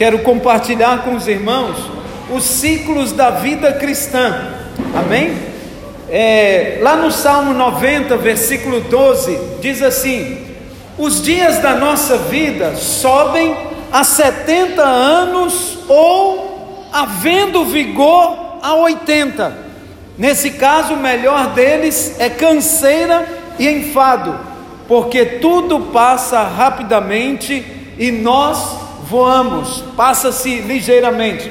[0.00, 1.76] quero compartilhar com os irmãos
[2.34, 4.54] os ciclos da vida cristã.
[4.94, 5.36] Amém?
[6.08, 10.38] É, lá no Salmo 90, versículo 12, diz assim:
[10.96, 13.54] Os dias da nossa vida sobem
[13.92, 19.54] a 70 anos ou, havendo vigor, a 80.
[20.16, 23.28] Nesse caso, o melhor deles é canseira
[23.58, 24.34] e enfado,
[24.88, 27.62] porque tudo passa rapidamente
[27.98, 31.50] e nós voamos, passa-se ligeiramente.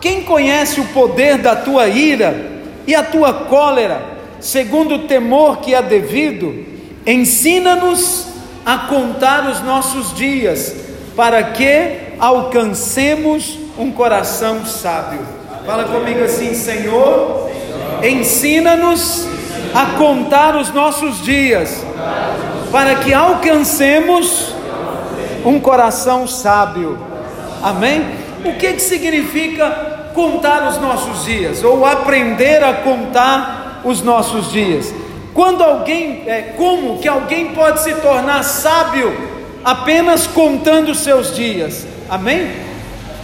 [0.00, 2.52] Quem conhece o poder da tua ira
[2.86, 4.00] e a tua cólera,
[4.38, 6.64] segundo o temor que é devido,
[7.04, 8.28] ensina-nos
[8.64, 10.74] a contar os nossos dias,
[11.16, 15.20] para que alcancemos um coração sábio.
[15.66, 17.50] Fala comigo assim, Senhor,
[18.04, 19.26] ensina-nos
[19.74, 21.82] a contar os nossos dias,
[22.70, 24.54] para que alcancemos
[25.44, 26.98] um coração sábio.
[27.62, 28.04] Amém?
[28.44, 34.92] O que, que significa contar os nossos dias ou aprender a contar os nossos dias?
[35.34, 39.14] Quando alguém, é, como que alguém pode se tornar sábio
[39.64, 41.86] apenas contando os seus dias?
[42.08, 42.50] Amém?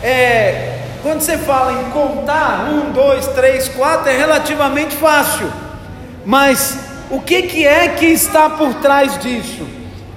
[0.03, 5.51] É, quando você fala em contar um, dois, três, quatro, é relativamente fácil.
[6.25, 6.79] Mas
[7.11, 9.67] o que, que é que está por trás disso?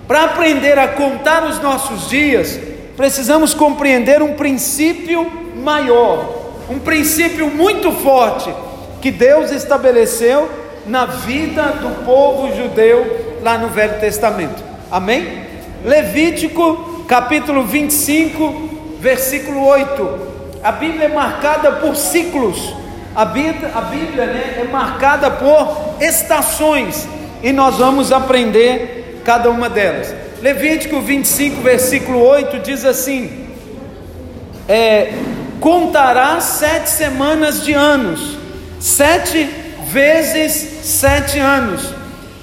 [0.08, 2.58] Para aprender a contar os nossos dias,
[2.96, 8.54] precisamos compreender um princípio maior, um princípio muito forte
[9.02, 10.50] que Deus estabeleceu
[10.86, 14.64] na vida do povo judeu lá no Velho Testamento.
[14.90, 15.46] Amém?
[15.84, 20.20] Levítico, capítulo 25, versículo 8.
[20.64, 22.74] A Bíblia é marcada por ciclos.
[23.14, 27.06] A Bíblia, a Bíblia né, é marcada por estações.
[27.44, 28.97] E nós vamos aprender
[29.28, 30.16] cada uma delas.
[30.42, 33.46] Levítico 25, versículo 8 diz assim:
[34.70, 35.12] é,
[35.60, 38.38] Contará sete semanas de anos,
[38.80, 39.50] sete
[39.90, 41.94] vezes sete anos,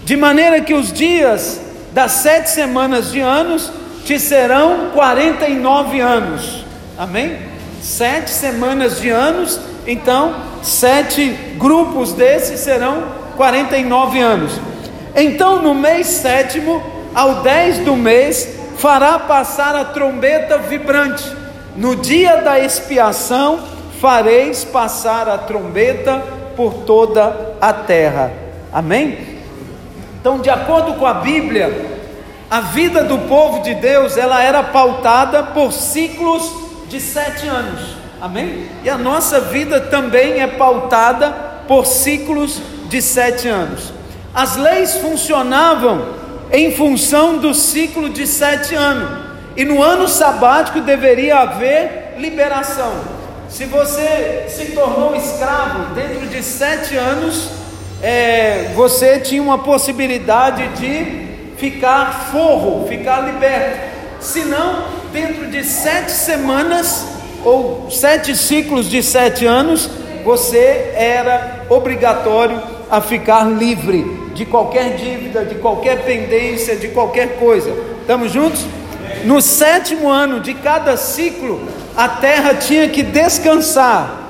[0.04, 1.58] de maneira que os dias
[1.90, 3.72] das sete semanas de anos
[4.04, 6.66] te serão 49 anos.
[6.98, 7.38] Amém?
[7.80, 13.04] Sete semanas de anos, então sete grupos desses serão
[13.38, 14.73] 49 anos.
[15.14, 16.82] Então, no mês sétimo,
[17.14, 21.24] ao 10 do mês, fará passar a trombeta vibrante.
[21.76, 23.60] No dia da expiação,
[24.00, 26.22] fareis passar a trombeta
[26.56, 28.32] por toda a terra.
[28.72, 29.38] Amém?
[30.20, 31.94] Então, de acordo com a Bíblia,
[32.50, 36.52] a vida do povo de Deus ela era pautada por ciclos
[36.88, 37.96] de sete anos.
[38.20, 38.66] Amém?
[38.82, 41.30] E a nossa vida também é pautada
[41.66, 43.93] por ciclos de sete anos.
[44.34, 46.08] As leis funcionavam
[46.50, 49.24] em função do ciclo de sete anos.
[49.56, 52.92] E no ano sabático deveria haver liberação.
[53.48, 57.48] Se você se tornou escravo dentro de sete anos,
[58.02, 63.78] é, você tinha uma possibilidade de ficar forro, ficar liberto.
[64.18, 67.06] Se não, dentro de sete semanas
[67.44, 69.88] ou sete ciclos de sete anos,
[70.24, 77.72] você era obrigatório a ficar livre de qualquer dívida, de qualquer pendência, de qualquer coisa.
[78.00, 78.66] Estamos juntos?
[79.24, 81.62] No sétimo ano de cada ciclo,
[81.96, 84.22] a terra tinha que descansar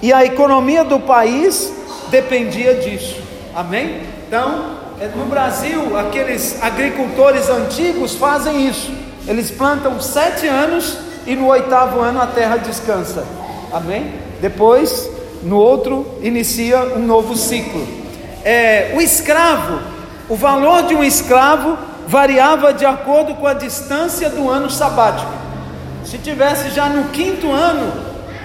[0.00, 1.72] e a economia do país
[2.08, 3.20] dependia disso.
[3.54, 4.02] Amém?
[4.26, 8.92] Então, é, no Brasil, aqueles agricultores antigos fazem isso.
[9.26, 10.96] Eles plantam sete anos
[11.26, 13.26] e no oitavo ano a terra descansa.
[13.72, 14.12] Amém?
[14.40, 15.10] Depois,
[15.42, 17.97] no outro, inicia um novo ciclo
[18.48, 19.78] é, o escravo,
[20.26, 21.76] o valor de um escravo
[22.06, 25.30] variava de acordo com a distância do ano sabático.
[26.02, 27.92] Se tivesse já no quinto ano,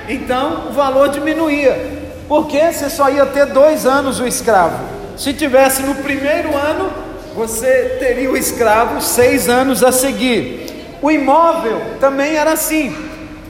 [0.09, 4.77] então o valor diminuía, porque você só ia ter dois anos o escravo.
[5.15, 6.91] Se tivesse no primeiro ano,
[7.33, 10.97] você teria o escravo seis anos a seguir.
[11.01, 12.93] O imóvel também era assim.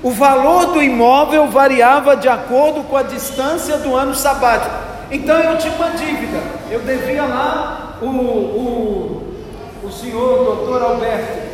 [0.04, 4.93] O valor do imóvel variava de acordo com a distância do ano sabático.
[5.14, 9.36] Então eu tinha uma dívida, eu devia lá o, o,
[9.84, 11.54] o senhor doutor Alberto.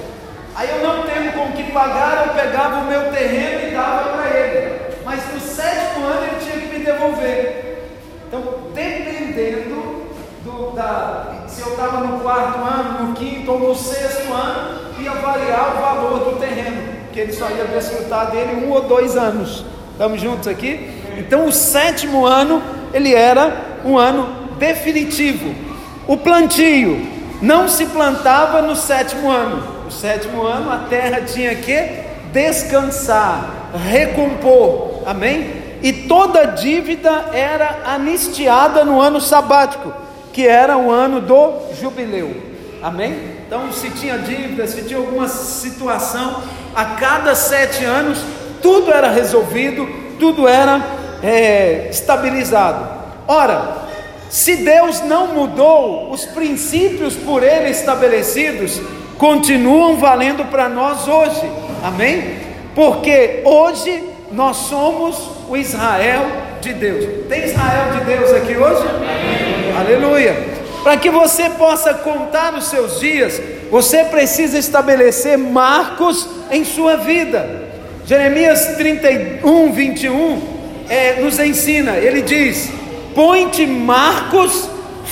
[0.56, 4.30] Aí eu não tenho com que pagar, eu pegava o meu terreno e dava para
[4.30, 4.80] ele.
[5.04, 7.90] Mas no sétimo ano ele tinha que me devolver.
[8.26, 8.42] Então,
[8.74, 10.08] dependendo
[10.46, 15.12] do, da, se eu estava no quarto ano, no quinto ou no sexto ano, ia
[15.16, 19.66] variar o valor do terreno, que ele só ia desfrutar dele um ou dois anos.
[19.92, 20.98] Estamos juntos aqui?
[21.19, 22.63] Então, o sétimo ano
[22.94, 24.27] ele era um ano
[24.57, 25.54] definitivo.
[26.07, 27.06] O plantio
[27.42, 29.83] não se plantava no sétimo ano.
[29.86, 35.60] No sétimo ano a terra tinha que descansar, recompor, amém?
[35.81, 39.92] E toda dívida era anistiada no ano sabático,
[40.31, 42.36] que era o ano do jubileu,
[42.83, 43.39] amém?
[43.45, 46.44] Então, se tinha dívida, se tinha alguma situação,
[46.75, 48.19] a cada sete anos,
[48.62, 49.88] tudo era resolvido,
[50.19, 52.88] tudo era é, estabilizado.
[53.27, 53.88] Ora,
[54.30, 58.80] se Deus não mudou, os princípios por Ele estabelecidos
[59.18, 61.42] continuam valendo para nós hoje,
[61.83, 62.38] amém?
[62.75, 66.25] Porque hoje nós somos o Israel
[66.62, 67.27] de Deus.
[67.27, 68.88] Tem Israel de Deus aqui hoje?
[68.88, 69.75] Amém.
[69.77, 70.36] Aleluia.
[70.83, 77.68] Para que você possa contar os seus dias, você precisa estabelecer marcos em sua vida.
[78.06, 80.49] Jeremias 31, 21
[80.90, 82.70] é, nos ensina, ele diz:
[83.14, 84.70] Põe-te marcos,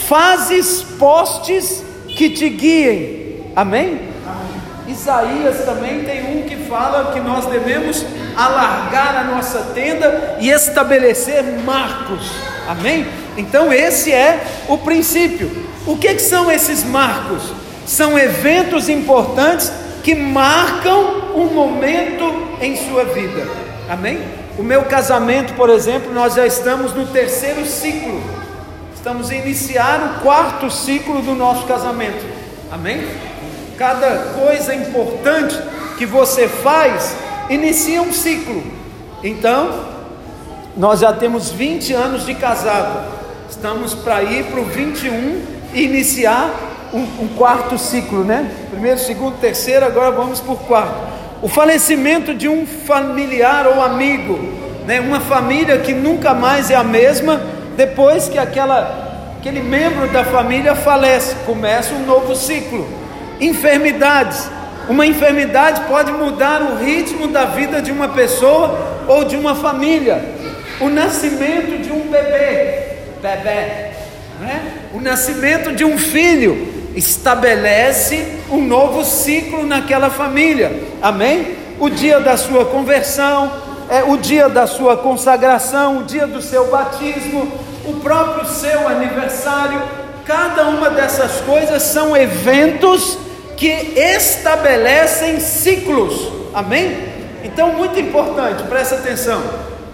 [0.08, 3.52] fazes postes que te guiem.
[3.56, 4.00] Amém?
[4.26, 4.94] Amém?
[4.94, 8.04] Isaías também tem um que fala que nós devemos
[8.36, 12.32] alargar a nossa tenda e estabelecer marcos.
[12.68, 13.06] Amém?
[13.38, 15.68] Então esse é o princípio.
[15.86, 17.54] O que, que são esses marcos?
[17.86, 19.72] São eventos importantes
[20.04, 23.48] que marcam um momento em sua vida.
[23.90, 24.20] Amém?
[24.58, 28.20] O meu casamento, por exemplo, nós já estamos no terceiro ciclo.
[28.96, 32.26] Estamos a iniciar o quarto ciclo do nosso casamento.
[32.72, 33.08] Amém?
[33.78, 35.56] Cada coisa importante
[36.00, 37.16] que você faz
[37.52, 38.64] inicia um ciclo.
[39.24, 39.86] Então,
[40.76, 43.14] nós já temos 20 anos de casado.
[43.48, 46.52] Estamos para ir para o 21 e iniciar
[46.92, 48.52] um, um, quarto ciclo, né?
[48.72, 54.40] Primeiro, segundo, terceiro, agora vamos por quarto o falecimento de um familiar ou amigo,
[54.86, 55.00] né?
[55.00, 57.42] uma família que nunca mais é a mesma
[57.76, 62.88] depois que aquela, aquele membro da família falece, começa um novo ciclo.
[63.40, 64.50] Enfermidades,
[64.90, 70.24] uma enfermidade pode mudar o ritmo da vida de uma pessoa ou de uma família.
[70.82, 73.92] O nascimento de um bebê, bebê,
[74.40, 74.74] né?
[74.92, 81.56] o nascimento de um filho, estabelece um novo ciclo naquela família, amém?
[81.80, 83.52] O dia da sua conversão,
[83.90, 87.52] é o dia da sua consagração, o dia do seu batismo,
[87.86, 89.82] o próprio seu aniversário,
[90.26, 93.18] cada uma dessas coisas são eventos
[93.56, 96.98] que estabelecem ciclos, amém?
[97.44, 99.42] Então, muito importante, presta atenção.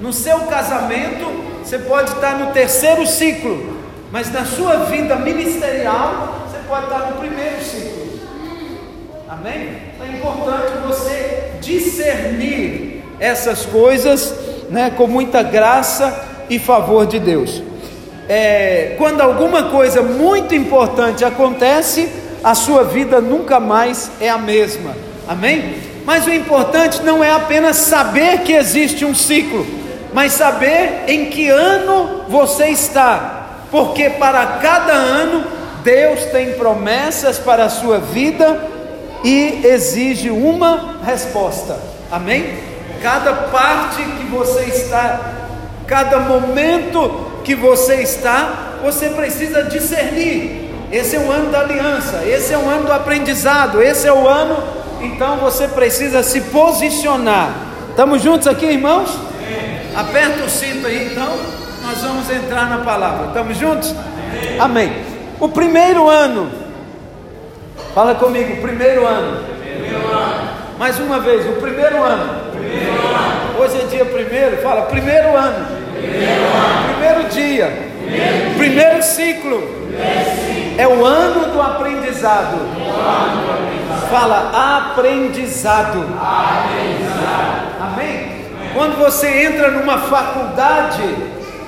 [0.02, 1.26] No seu casamento,
[1.64, 3.78] você pode estar no terceiro ciclo,
[4.12, 8.20] mas na sua vida ministerial, pode estar no primeiro ciclo.
[9.30, 9.78] Amém?
[10.02, 14.34] É importante você discernir essas coisas
[14.70, 17.62] né, com muita graça e favor de Deus.
[18.28, 22.10] É, quando alguma coisa muito importante acontece,
[22.44, 24.96] a sua vida nunca mais é a mesma.
[25.28, 25.76] Amém?
[26.06, 29.66] Mas o importante não é apenas saber que existe um ciclo,
[30.14, 37.66] mas saber em que ano você está, porque para cada ano Deus tem promessas para
[37.66, 38.60] a sua vida
[39.24, 41.78] e exige uma resposta.
[42.12, 42.58] Amém?
[43.02, 45.20] Cada parte que você está,
[45.86, 50.72] cada momento que você está, você precisa discernir.
[50.92, 54.28] Esse é o ano da aliança, esse é o ano do aprendizado, esse é o
[54.28, 54.64] ano,
[55.02, 57.52] então você precisa se posicionar.
[57.90, 59.10] Estamos juntos aqui, irmãos?
[59.96, 61.36] Aperta o cinto aí, então,
[61.82, 63.28] nós vamos entrar na palavra.
[63.28, 63.94] Estamos juntos?
[64.60, 65.13] Amém.
[65.44, 66.50] O primeiro ano.
[67.94, 69.44] Fala comigo, primeiro ano.
[69.60, 70.50] Primeiro ano.
[70.80, 72.50] Mais uma vez, o primeiro ano.
[72.54, 73.60] Primeiro ano.
[73.60, 75.66] Hoje é dia primeiro, fala, primeiro ano.
[75.92, 76.94] Primeiro, ano.
[76.94, 77.90] primeiro dia.
[78.06, 79.62] Primeiro, primeiro ciclo.
[80.78, 82.60] É o ano do aprendizado.
[84.10, 86.08] Fala, aprendizado.
[86.22, 87.82] aprendizado.
[87.82, 88.46] Amém?
[88.74, 91.04] Quando você entra numa faculdade,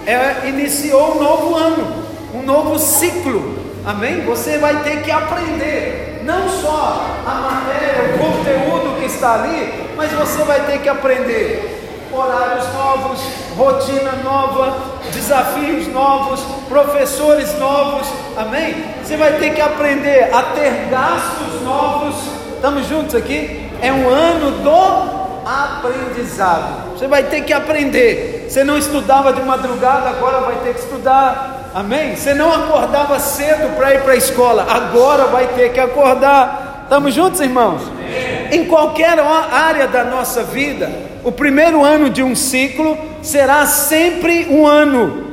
[0.07, 3.54] é, iniciou um novo ano, um novo ciclo.
[3.85, 4.25] Amém?
[4.25, 10.11] Você vai ter que aprender não só a matéria, o conteúdo que está ali, mas
[10.11, 13.19] você vai ter que aprender horários novos,
[13.55, 14.75] rotina nova,
[15.13, 18.07] desafios novos, professores novos.
[18.35, 18.85] Amém?
[19.03, 22.15] Você vai ter que aprender a ter gastos novos.
[22.55, 23.69] Estamos juntos aqui?
[23.81, 25.15] É um ano do
[25.45, 26.97] aprendizado.
[26.97, 28.47] Você vai ter que aprender.
[28.49, 31.54] Você não estudava de madrugada, agora vai ter que estudar.
[31.75, 32.15] Amém?
[32.15, 36.83] Você não acordava cedo para ir para a escola, agora vai ter que acordar.
[36.83, 37.81] Estamos juntos, irmãos?
[37.81, 38.61] Amém.
[38.61, 40.89] Em qualquer área da nossa vida,
[41.21, 45.25] o primeiro ano de um ciclo será sempre um ano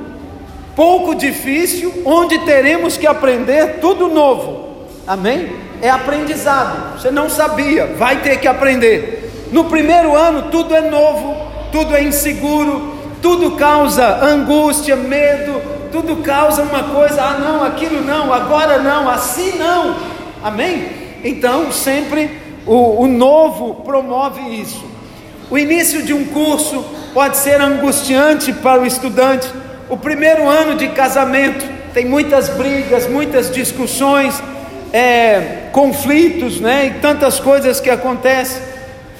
[0.74, 4.88] pouco difícil, onde teremos que aprender tudo novo.
[5.06, 5.48] Amém?
[5.80, 6.98] É aprendizado.
[6.98, 9.46] Você não sabia, vai ter que aprender.
[9.52, 11.36] No primeiro ano, tudo é novo,
[11.70, 18.32] tudo é inseguro, tudo causa angústia, medo, tudo causa uma coisa, ah não, aquilo não,
[18.32, 19.94] agora não, assim não,
[20.42, 20.88] amém?
[21.22, 24.84] Então, sempre o, o novo promove isso.
[25.50, 26.82] O início de um curso
[27.12, 29.46] pode ser angustiante para o estudante.
[29.90, 34.42] O primeiro ano de casamento tem muitas brigas, muitas discussões,
[34.92, 36.86] é, conflitos, né?
[36.86, 38.62] E tantas coisas que acontecem.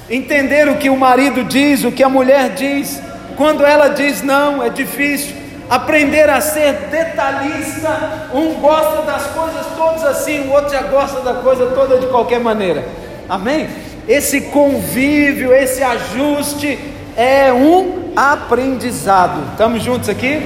[0.09, 2.99] Entender o que o marido diz, o que a mulher diz,
[3.37, 5.42] quando ela diz não, é difícil.
[5.69, 11.35] Aprender a ser detalhista, um gosta das coisas todas assim, o outro já gosta da
[11.35, 12.83] coisa toda de qualquer maneira.
[13.27, 13.69] Amém?
[14.07, 16.77] Esse convívio, esse ajuste
[17.15, 19.51] é um aprendizado.
[19.51, 20.41] Estamos juntos aqui?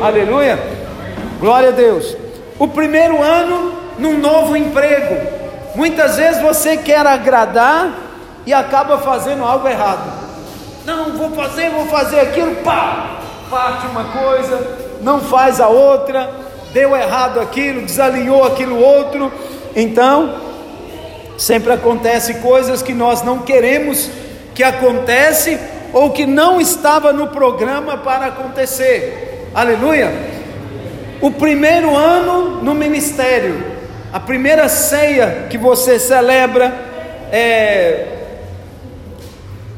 [0.00, 0.58] Aleluia.
[1.40, 2.16] Glória a Deus.
[2.58, 5.16] O primeiro ano num novo emprego.
[5.74, 7.90] Muitas vezes você quer agradar
[8.44, 10.22] e acaba fazendo algo errado.
[10.84, 13.21] Não, vou fazer, vou fazer aquilo, pá,
[13.52, 16.30] parte uma coisa, não faz a outra,
[16.72, 19.30] deu errado aquilo, desalinhou aquilo outro.
[19.76, 20.36] Então,
[21.36, 24.10] sempre acontece coisas que nós não queremos
[24.54, 25.58] que acontece
[25.92, 29.50] ou que não estava no programa para acontecer.
[29.54, 30.10] Aleluia.
[31.20, 33.62] O primeiro ano no ministério,
[34.10, 36.74] a primeira ceia que você celebra
[37.30, 38.21] é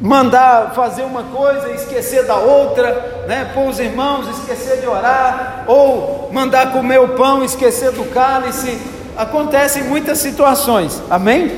[0.00, 3.50] mandar fazer uma coisa e esquecer da outra, né?
[3.54, 8.78] Pôr os irmãos, esquecer de orar, ou mandar comer o pão, esquecer do cálice.
[9.16, 11.52] Acontecem muitas situações, amém?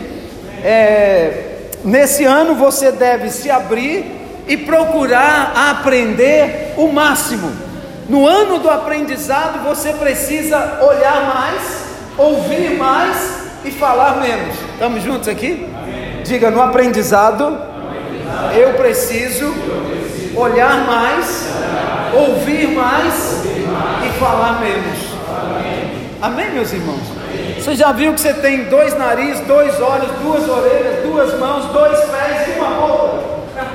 [0.63, 4.05] É, nesse ano você deve se abrir
[4.47, 7.51] e procurar aprender o máximo.
[8.09, 11.85] No ano do aprendizado você precisa olhar mais,
[12.17, 14.55] ouvir mais e falar menos.
[14.73, 15.69] Estamos juntos aqui?
[15.83, 16.23] Amém.
[16.23, 17.59] Diga no aprendizado
[18.55, 19.55] eu preciso
[20.35, 21.49] olhar mais,
[22.15, 23.45] ouvir mais
[24.05, 24.99] e falar menos.
[26.21, 27.01] Amém, meus irmãos?
[27.59, 31.99] Você já viu que você tem dois narizes, dois olhos, duas orelhas, duas mãos, dois
[31.99, 33.23] pés e uma boca?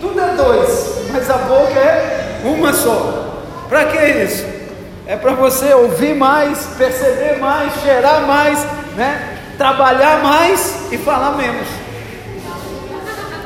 [0.00, 3.42] Tudo é dois, mas a boca é uma só.
[3.68, 4.46] Para que isso?
[5.06, 8.64] É para você ouvir mais, perceber mais, cheirar mais,
[8.96, 9.34] né?
[9.56, 11.66] trabalhar mais e falar menos.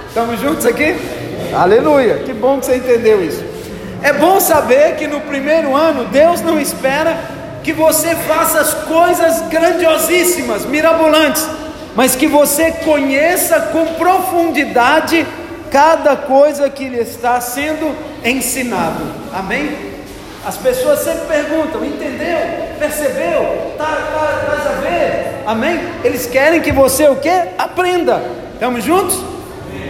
[0.08, 0.96] Estamos juntos aqui?
[1.54, 3.44] Aleluia, que bom que você entendeu isso.
[4.02, 7.14] É bom saber que no primeiro ano Deus não espera
[7.62, 11.46] que você faça as coisas grandiosíssimas, mirabolantes,
[11.94, 15.26] mas que você conheça com profundidade
[15.70, 19.04] cada coisa que lhe está sendo ensinado.
[19.32, 19.76] Amém?
[20.46, 22.38] As pessoas sempre perguntam: entendeu?
[22.78, 23.74] Percebeu?
[23.76, 25.42] Tá, tá, tá a ver?
[25.46, 25.78] Amém?
[26.02, 27.30] Eles querem que você o que?
[27.58, 28.22] Aprenda.
[28.54, 29.37] Estamos juntos?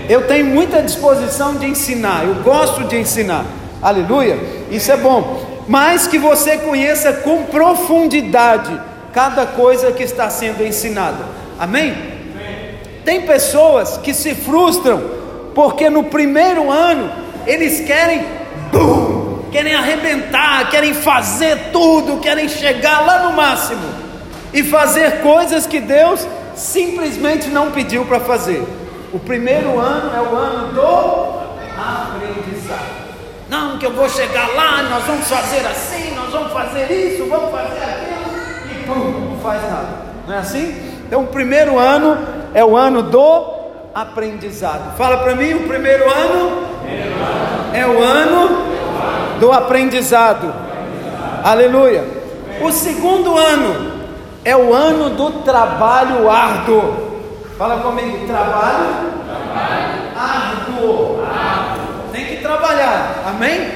[0.08, 3.44] Eu tenho muita disposição de ensinar, eu gosto de ensinar.
[3.82, 4.38] Aleluia.
[4.70, 5.64] Isso é bom.
[5.68, 8.80] Mas que você conheça com profundidade
[9.12, 11.24] cada coisa que está sendo ensinada.
[11.58, 11.94] Amém?
[13.04, 15.02] Tem pessoas que se frustram
[15.54, 17.10] porque no primeiro ano
[17.46, 18.24] eles querem
[18.72, 23.82] bum, querem arrebentar, querem fazer tudo, querem chegar lá no máximo
[24.52, 28.62] e fazer coisas que Deus simplesmente não pediu para fazer.
[29.12, 31.38] O primeiro ano é o ano do
[31.80, 33.08] aprendizado.
[33.48, 37.50] Não, que eu vou chegar lá, nós vamos fazer assim, nós vamos fazer isso, vamos
[37.50, 39.88] fazer aquilo, e pum, não faz nada.
[40.26, 40.98] Não é assim?
[41.06, 42.18] Então, o primeiro ano
[42.52, 43.54] é o ano do
[43.94, 44.94] aprendizado.
[44.98, 46.62] Fala para mim, o primeiro ano
[47.72, 48.66] é o ano
[49.40, 50.52] do aprendizado.
[51.42, 52.04] Aleluia.
[52.60, 53.92] O segundo ano
[54.44, 57.07] é o ano do trabalho árduo.
[57.58, 59.98] Fala comigo, trabalho, trabalho.
[60.16, 61.24] Árduo.
[61.24, 62.12] árduo.
[62.12, 63.68] Tem que trabalhar, amém?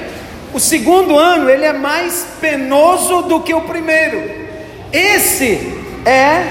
[0.53, 4.47] O segundo ano ele é mais penoso do que o primeiro.
[4.89, 6.47] Esse é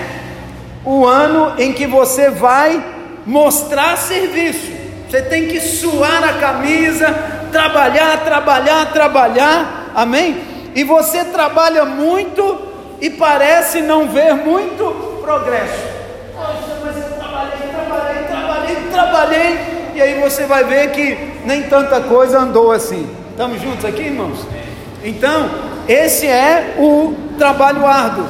[0.85, 2.85] o ano em que você vai
[3.25, 4.71] mostrar serviço.
[5.09, 7.15] Você tem que suar a camisa,
[7.51, 10.39] trabalhar, trabalhar, trabalhar, amém?
[10.75, 12.61] E você trabalha muito
[13.01, 15.92] e parece não ver muito progresso
[19.03, 19.59] trabalhei,
[19.95, 23.09] e aí você vai ver que nem tanta coisa andou assim.
[23.31, 24.47] Estamos juntos aqui, irmãos?
[25.03, 25.51] Então,
[25.89, 28.27] esse é o trabalho árduo.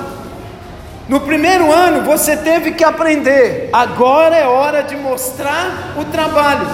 [1.08, 6.66] No primeiro ano você teve que aprender, agora é hora de mostrar o trabalho.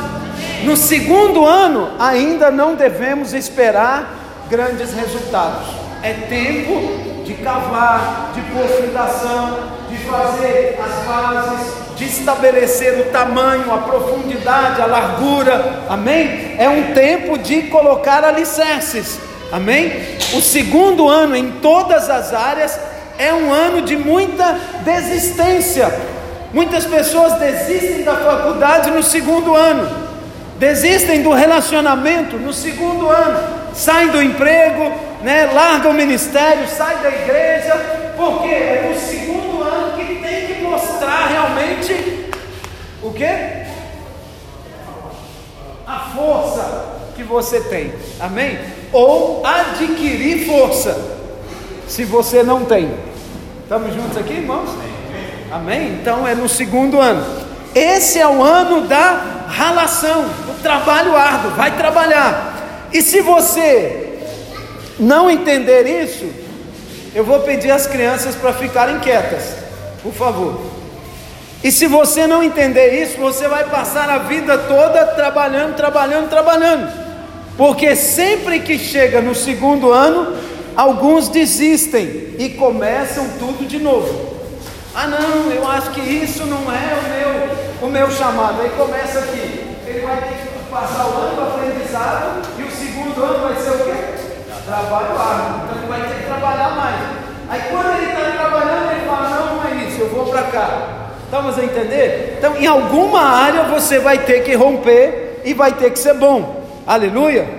[0.64, 4.14] No segundo ano, ainda não devemos esperar
[4.48, 5.68] grandes resultados.
[6.02, 9.58] É tempo de cavar, de fundação,
[9.90, 16.54] de fazer as bases, de estabelecer o tamanho, a profundidade, a largura, amém?
[16.56, 19.18] É um tempo de colocar alicerces,
[19.50, 19.92] amém?
[20.32, 22.78] O segundo ano em todas as áreas
[23.18, 25.92] é um ano de muita desistência.
[26.52, 29.90] Muitas pessoas desistem da faculdade no segundo ano,
[30.56, 33.40] desistem do relacionamento no segundo ano,
[33.74, 35.50] saem do emprego, né,
[35.84, 37.74] o ministério, saem da igreja,
[38.16, 40.62] porque é no segundo ano que tem que
[41.18, 42.30] mostrar realmente
[43.02, 43.26] o que?
[45.86, 46.84] A força
[47.16, 48.58] que você tem, amém?
[48.92, 50.96] Ou adquirir força,
[51.88, 52.94] se você não tem.
[53.62, 54.70] Estamos juntos aqui, irmãos?
[55.50, 55.98] Amém?
[56.00, 57.24] Então é no segundo ano.
[57.74, 61.52] Esse é o ano da ralação, do trabalho árduo.
[61.52, 62.88] Vai trabalhar.
[62.92, 64.20] E se você
[64.98, 66.26] não entender isso,
[67.14, 69.56] eu vou pedir às crianças para ficarem quietas,
[70.02, 70.77] por favor.
[71.62, 77.08] E se você não entender isso, você vai passar a vida toda trabalhando, trabalhando, trabalhando.
[77.56, 80.36] Porque sempre que chega no segundo ano,
[80.78, 84.38] Alguns desistem e começam tudo de novo.
[84.94, 88.62] Ah, não, eu acho que isso não é o meu, o meu chamado.
[88.62, 89.74] Aí começa aqui.
[89.84, 93.70] Ele vai ter que passar o ano do aprendizado e o segundo ano vai ser
[93.70, 93.92] o quê?
[94.66, 95.64] Trabalho árduo.
[95.64, 97.00] Então ele vai ter que trabalhar mais.
[97.48, 100.97] Aí quando ele está trabalhando, ele fala: Não, não é isso, eu vou para cá.
[101.28, 102.36] Estamos a entender?
[102.38, 106.64] Então, em alguma área você vai ter que romper e vai ter que ser bom.
[106.86, 107.58] Aleluia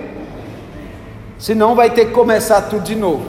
[1.40, 3.26] senão vai ter que começar tudo de novo.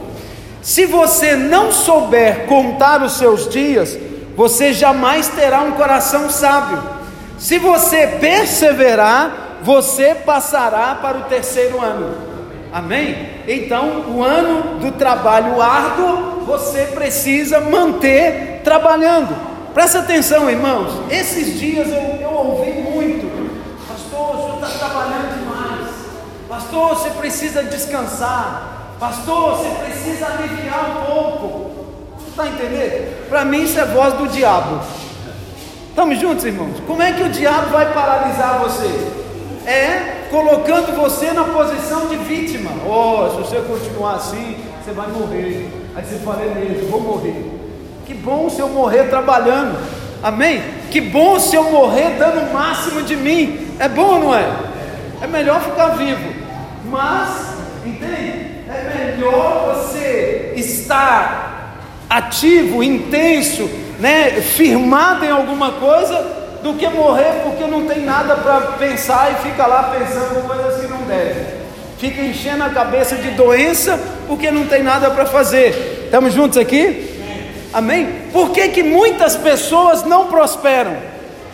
[0.61, 3.97] Se você não souber contar os seus dias,
[4.35, 6.83] você jamais terá um coração sábio.
[7.39, 12.15] Se você perseverar, você passará para o terceiro ano.
[12.71, 13.29] Amém?
[13.47, 19.35] Então, o ano do trabalho árduo, você precisa manter trabalhando.
[19.73, 20.91] Presta atenção, irmãos.
[21.09, 23.25] Esses dias eu, eu ouvi muito,
[23.87, 25.41] pastor, o senhor está trabalhando
[26.51, 28.95] Pastor, você precisa descansar.
[28.99, 31.71] Pastor, você precisa aliviar um pouco.
[32.27, 33.29] Está entendendo?
[33.29, 34.81] Para mim isso é voz do diabo.
[35.87, 36.77] Estamos juntos, irmãos?
[36.85, 38.87] Como é que o diabo vai paralisar você?
[39.65, 42.69] É colocando você na posição de vítima.
[42.85, 45.69] Oh, se você continuar assim, você vai morrer.
[45.95, 47.60] Aí você fala, é mesmo, vou morrer.
[48.11, 49.79] Que bom se eu morrer trabalhando.
[50.21, 50.61] Amém?
[50.91, 53.69] Que bom se eu morrer dando o máximo de mim.
[53.79, 54.53] É bom não é?
[55.21, 56.29] É melhor ficar vivo.
[56.89, 57.53] Mas,
[57.85, 58.65] entende?
[58.67, 61.77] É melhor você estar
[62.09, 66.15] ativo, intenso, né, firmado em alguma coisa,
[66.61, 70.87] do que morrer porque não tem nada para pensar e fica lá pensando coisas que
[70.91, 71.61] não deve.
[71.97, 73.97] Fica enchendo a cabeça de doença
[74.27, 76.01] porque não tem nada para fazer.
[76.07, 77.10] Estamos juntos aqui?
[77.73, 78.29] Amém?
[78.33, 80.97] Por que, que muitas pessoas não prosperam?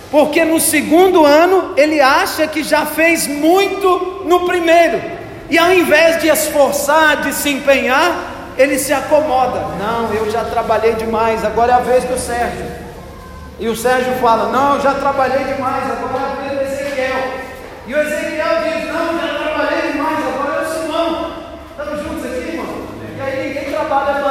[0.09, 5.01] Porque no segundo ano ele acha que já fez muito no primeiro.
[5.49, 9.59] E ao invés de esforçar, de se empenhar, ele se acomoda.
[9.77, 12.65] Não, eu já trabalhei demais, agora é a vez do Sérgio.
[13.59, 17.33] E o Sérgio fala: Não, eu já trabalhei demais, agora é a vez do Ezequiel.
[17.85, 21.33] E o Ezequiel diz: Não, já trabalhei demais, agora é o Simão.
[21.71, 22.65] Estamos juntos aqui, irmão?
[23.17, 24.26] E aí ninguém trabalha mais.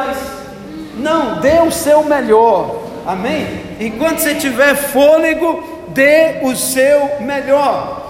[0.96, 2.84] Não, dê o seu melhor.
[3.06, 3.46] Amém?
[3.78, 8.06] Enquanto você tiver fôlego, dê o seu melhor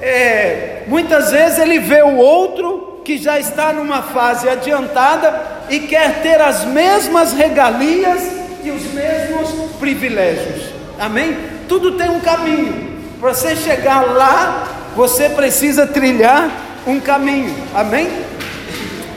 [0.00, 6.22] é, muitas vezes ele vê o outro que já está numa fase adiantada e quer
[6.22, 8.22] ter as mesmas regalias
[8.64, 10.70] e os mesmos privilégios.
[10.98, 11.36] Amém?
[11.68, 12.98] Tudo tem um caminho.
[13.20, 16.50] Para você chegar lá, você precisa trilhar
[16.86, 17.54] um caminho.
[17.74, 18.08] Amém?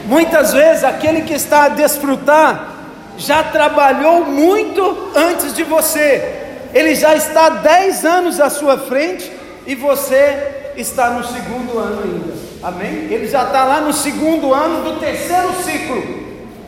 [0.04, 2.73] Muitas vezes aquele que está a desfrutar
[3.16, 6.42] já trabalhou muito antes de você.
[6.72, 9.30] Ele já está 10 anos à sua frente
[9.66, 12.34] e você está no segundo ano ainda.
[12.62, 13.08] Amém?
[13.10, 16.24] Ele já está lá no segundo ano do terceiro ciclo.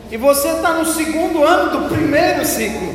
[0.09, 2.93] E você está no segundo ano do primeiro ciclo.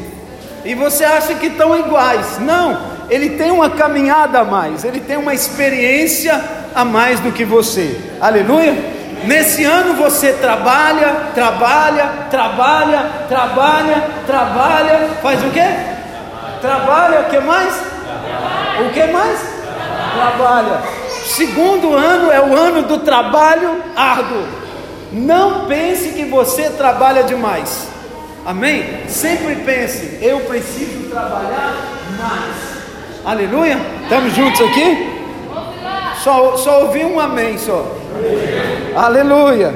[0.65, 2.39] E você acha que estão iguais.
[2.39, 6.43] Não, ele tem uma caminhada a mais, ele tem uma experiência
[6.75, 8.01] a mais do que você.
[8.21, 8.92] Aleluia?
[9.25, 15.67] Nesse ano você trabalha, trabalha, trabalha, trabalha, trabalha, faz o quê?
[16.61, 17.75] Trabalha, o que mais?
[18.81, 19.41] O que mais?
[20.15, 20.83] Trabalha.
[21.27, 24.45] Segundo ano é o ano do trabalho árduo.
[25.13, 27.89] Não pense que você trabalha demais.
[28.45, 29.05] Amém?
[29.09, 31.75] Sempre pense, eu preciso trabalhar
[32.19, 32.73] mais.
[33.25, 33.79] Aleluia?
[34.03, 35.23] Estamos juntos aqui?
[36.25, 37.87] Só, só ouvi um amém só.
[38.97, 39.75] Aleluia.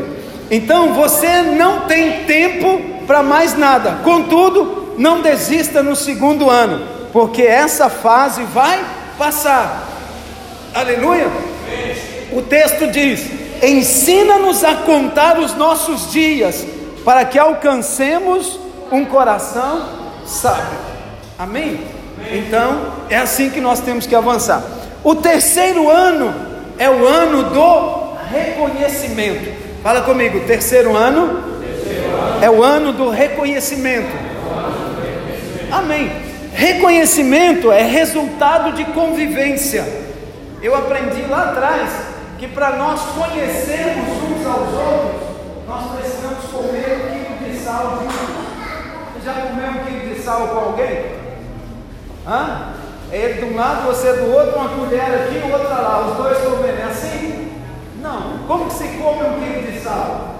[0.50, 3.98] Então você não tem tempo para mais nada.
[4.04, 8.84] Contudo, não desista no segundo ano porque essa fase vai
[9.16, 9.88] passar.
[10.74, 11.28] Aleluia.
[12.30, 13.26] O texto diz:
[13.62, 16.66] ensina-nos a contar os nossos dias,
[17.06, 18.60] para que alcancemos
[18.92, 19.88] um coração
[20.26, 20.78] sábio.
[21.38, 21.80] Amém?
[22.30, 24.62] Então, é assim que nós temos que avançar.
[25.02, 26.34] O terceiro ano
[26.76, 28.05] é o ano do
[28.36, 29.50] reconhecimento.
[29.82, 31.42] Fala comigo, terceiro ano
[32.42, 34.14] é o ano do reconhecimento.
[35.70, 36.10] Amém.
[36.52, 39.84] Reconhecimento é resultado de convivência.
[40.62, 41.90] Eu aprendi lá atrás
[42.38, 45.22] que para nós conhecermos uns aos outros,
[45.66, 48.16] nós precisamos comer um quilo de sal juntos.
[49.14, 51.16] Você já comeu um quilo de sal com alguém?
[52.26, 52.72] Hã?
[53.12, 56.38] É ele de um lado, você do outro, uma colher aqui, outra lá, os dois
[56.38, 56.80] comendo.
[56.80, 57.45] É assim?
[58.00, 58.38] Não.
[58.46, 60.34] Como que se come um quilo de sal?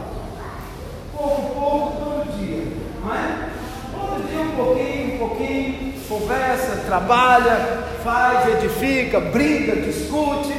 [1.17, 2.73] Pouco, pouco, todo dia.
[3.05, 3.49] Não é?
[3.93, 10.55] Todo dia um pouquinho, um pouquinho, conversa, trabalha, faz, edifica, briga, discute,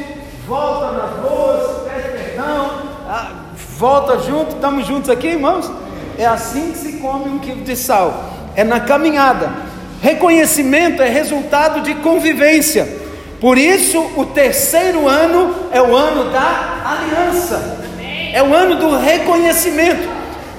[0.47, 2.71] volta nas boas, pede perdão,
[3.07, 3.31] ah,
[3.77, 5.71] volta junto, estamos juntos aqui, irmãos?
[6.17, 8.33] É assim que se come um quilo de sal.
[8.55, 9.51] É na caminhada.
[10.01, 13.06] Reconhecimento é resultado de convivência.
[13.39, 17.79] Por isso, o terceiro ano é o ano da aliança,
[18.33, 20.09] é o ano do reconhecimento.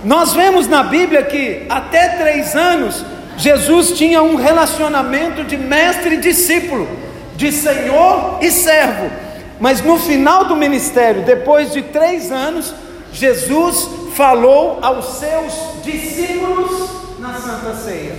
[0.05, 3.05] Nós vemos na Bíblia que até três anos
[3.37, 6.89] Jesus tinha um relacionamento de mestre e discípulo,
[7.37, 9.11] de senhor e servo.
[9.59, 12.73] Mas no final do ministério, depois de três anos,
[13.13, 18.15] Jesus falou aos seus discípulos na Santa Ceia.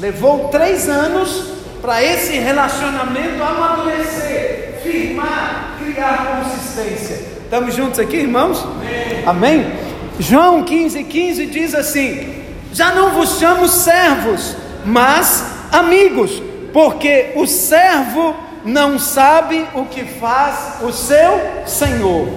[0.00, 7.16] Levou três anos para esse relacionamento amadurecer, firmar, criar consistência.
[7.44, 8.64] Estamos juntos aqui, irmãos?
[8.64, 9.24] Amém?
[9.26, 9.72] Amém?
[10.18, 18.34] João 15, 15 diz assim: Já não vos chamo servos, mas amigos, porque o servo
[18.64, 22.28] não sabe o que faz o seu senhor.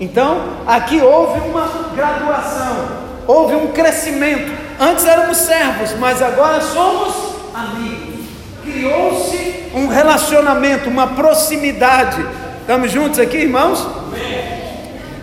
[0.00, 2.88] Então, aqui houve uma graduação,
[3.26, 4.50] houve um crescimento.
[4.80, 7.14] Antes éramos servos, mas agora somos
[7.54, 7.97] amigos.
[8.70, 12.24] Criou-se um relacionamento, uma proximidade.
[12.60, 13.86] Estamos juntos aqui, irmãos?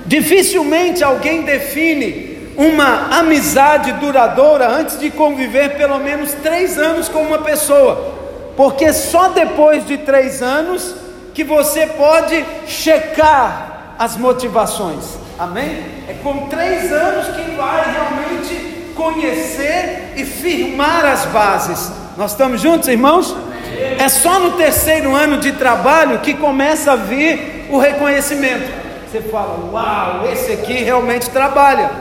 [0.06, 7.40] Dificilmente alguém define uma amizade duradoura antes de conviver pelo menos três anos com uma
[7.40, 8.16] pessoa,
[8.58, 10.96] porque só depois de três anos
[11.34, 15.04] que você pode checar as motivações.
[15.38, 15.84] Amém?
[16.10, 21.92] É com três anos que vai realmente conhecer e firmar as bases.
[22.18, 23.36] Nós estamos juntos, irmãos?
[24.00, 28.72] É só no terceiro ano de trabalho que começa a vir o reconhecimento.
[29.12, 31.92] Você fala, uau, esse aqui realmente trabalha.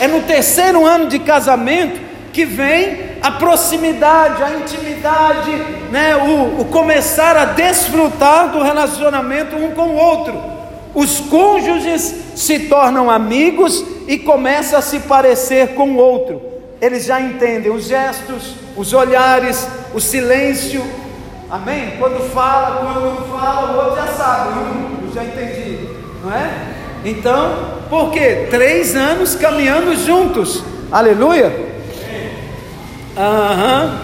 [0.00, 2.00] É no terceiro ano de casamento
[2.32, 5.50] que vem a proximidade, a intimidade,
[5.90, 6.16] né?
[6.16, 10.34] o, o começar a desfrutar do relacionamento um com o outro.
[10.94, 16.42] Os cônjuges se tornam amigos e começa a se parecer com o outro.
[16.80, 20.82] Eles já entendem os gestos, os olhares, o silêncio.
[21.50, 21.94] Amém?
[21.98, 24.58] Quando fala, quando não fala, o outro já sabe.
[24.58, 25.88] Hum, eu já entendi,
[26.24, 26.50] não é?
[27.04, 28.46] Então, por quê?
[28.50, 30.62] Três anos caminhando juntos.
[30.90, 31.52] Aleluia.
[33.16, 34.00] Aham.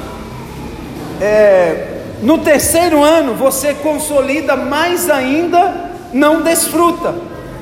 [1.21, 7.15] É, no terceiro ano, você consolida mais ainda, não desfruta.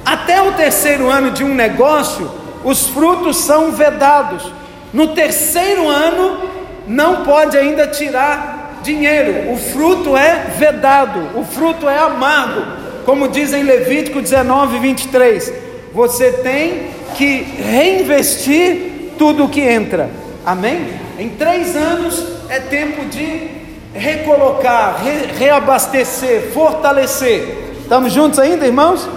[0.07, 2.31] Até o terceiro ano de um negócio,
[2.63, 4.53] os frutos são vedados.
[4.93, 6.49] No terceiro ano,
[6.87, 12.63] não pode ainda tirar dinheiro, o fruto é vedado, o fruto é amargo,
[13.05, 15.53] como diz em Levítico 19, 23.
[15.93, 20.09] Você tem que reinvestir tudo o que entra,
[20.45, 20.87] amém?
[21.19, 23.49] Em três anos é tempo de
[23.93, 27.73] recolocar, re, reabastecer, fortalecer.
[27.81, 29.09] Estamos juntos ainda, irmãos?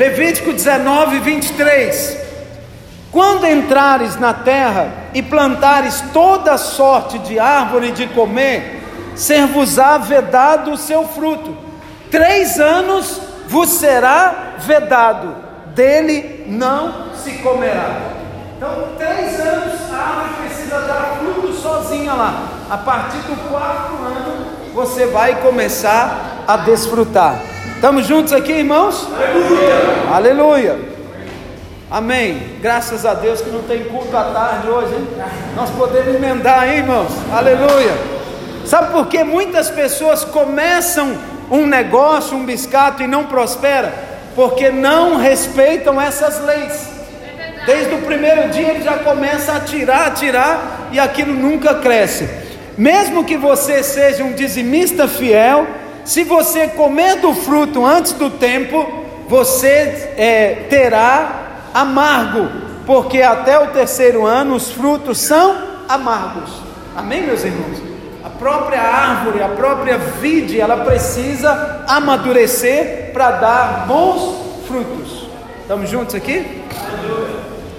[0.00, 2.16] Levítico 19, 23.
[3.12, 8.82] Quando entrares na terra e plantares toda sorte de árvore de comer,
[9.14, 11.54] ser-vos-á vedado o seu fruto.
[12.10, 15.36] Três anos vos será vedado,
[15.74, 18.00] dele não se comerá.
[18.56, 22.48] Então, três anos a árvore precisa dar fruto sozinha lá.
[22.70, 27.40] A partir do quarto ano, você vai começar a desfrutar.
[27.74, 29.06] Estamos juntos aqui, irmãos?
[29.12, 30.14] Aleluia!
[30.14, 30.90] Aleluia!
[31.90, 32.56] Amém.
[32.60, 35.08] Graças a Deus que não tem culto à tarde hoje, hein?
[35.56, 37.10] Nós podemos emendar, hein, irmãos?
[37.32, 37.94] Aleluia!
[38.64, 41.18] Sabe por que muitas pessoas começam
[41.50, 43.92] um negócio, um biscato e não prospera?
[44.36, 46.88] Porque não respeitam essas leis.
[47.66, 52.39] Desde o primeiro dia ele já começa a tirar, a tirar e aquilo nunca cresce.
[52.76, 55.66] Mesmo que você seja um dizimista fiel,
[56.04, 58.86] se você comer do fruto antes do tempo,
[59.28, 62.48] você é, terá amargo,
[62.86, 65.56] porque até o terceiro ano os frutos são
[65.88, 66.50] amargos.
[66.96, 67.80] Amém, meus irmãos?
[68.24, 75.28] A própria árvore, a própria vide, ela precisa amadurecer para dar bons frutos.
[75.62, 76.62] Estamos juntos aqui?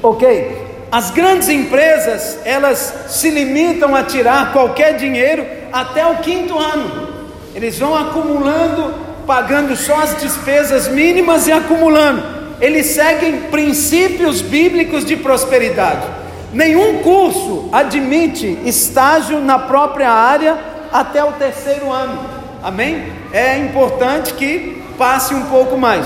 [0.01, 0.70] Ok.
[0.91, 7.07] As grandes empresas, elas se limitam a tirar qualquer dinheiro até o quinto ano.
[7.55, 8.93] Eles vão acumulando,
[9.25, 12.21] pagando só as despesas mínimas e acumulando.
[12.59, 16.05] Eles seguem princípios bíblicos de prosperidade.
[16.51, 20.57] Nenhum curso admite estágio na própria área
[20.91, 22.19] até o terceiro ano.
[22.61, 23.13] Amém?
[23.31, 26.05] É importante que passe um pouco mais.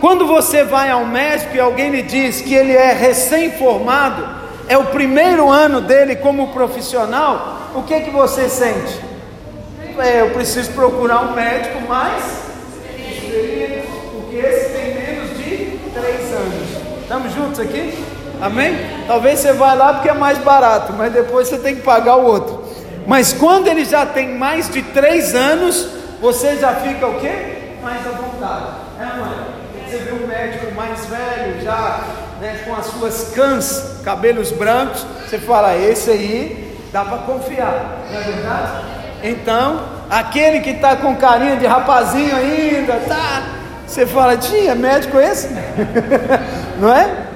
[0.00, 4.26] Quando você vai ao médico e alguém lhe diz que ele é recém-formado,
[4.66, 9.00] é o primeiro ano dele como profissional, o que que você sente?
[9.98, 12.50] É, eu preciso procurar um médico mais
[14.12, 17.02] porque esse tem menos de três anos.
[17.02, 18.04] Estamos juntos aqui?
[18.40, 18.76] Amém?
[19.06, 22.24] Talvez você vá lá porque é mais barato, mas depois você tem que pagar o
[22.24, 22.64] outro.
[23.06, 25.88] Mas quando ele já tem mais de três anos,
[26.20, 27.76] você já fica o quê?
[27.82, 28.66] Mais à vontade.
[29.00, 29.60] É, mãe?
[29.88, 32.00] Você vê um médico mais velho, já
[32.40, 38.18] né, com as suas cãs, cabelos brancos, você fala, esse aí dá para confiar, não
[38.18, 38.70] é verdade?
[39.22, 43.42] Então, aquele que está com carinha de rapazinho ainda, tá?
[43.86, 45.50] Você fala, tinha médico esse?
[46.80, 47.26] não é?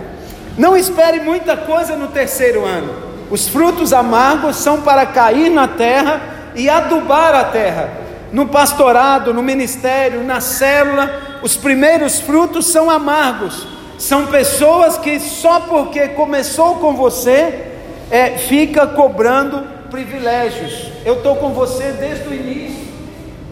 [0.57, 2.95] Não espere muita coisa no terceiro ano.
[3.31, 6.21] Os frutos amargos são para cair na terra
[6.55, 7.91] e adubar a terra
[8.33, 13.67] no pastorado, no ministério, na célula, os primeiros frutos são amargos.
[13.99, 17.67] São pessoas que só porque começou com você,
[18.11, 20.91] é, fica cobrando privilégios.
[21.05, 22.89] Eu estou com você desde o início.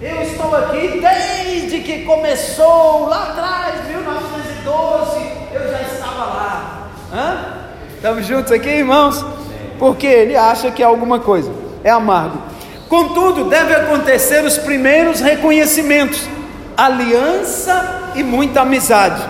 [0.00, 5.20] Eu estou aqui desde que começou lá atrás, 1912,
[5.52, 6.88] eu já estava lá.
[7.94, 9.22] Estamos juntos aqui, irmãos?
[9.78, 11.52] Porque ele acha que é alguma coisa.
[11.84, 12.38] É amargo.
[12.88, 16.26] Contudo, deve acontecer os primeiros reconhecimentos,
[16.76, 19.22] aliança e muita amizade.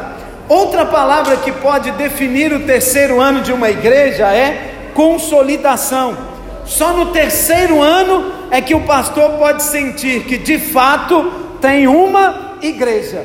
[0.49, 6.17] Outra palavra que pode definir o terceiro ano de uma igreja é consolidação.
[6.67, 12.57] Só no terceiro ano é que o pastor pode sentir que de fato tem uma
[12.61, 13.25] igreja,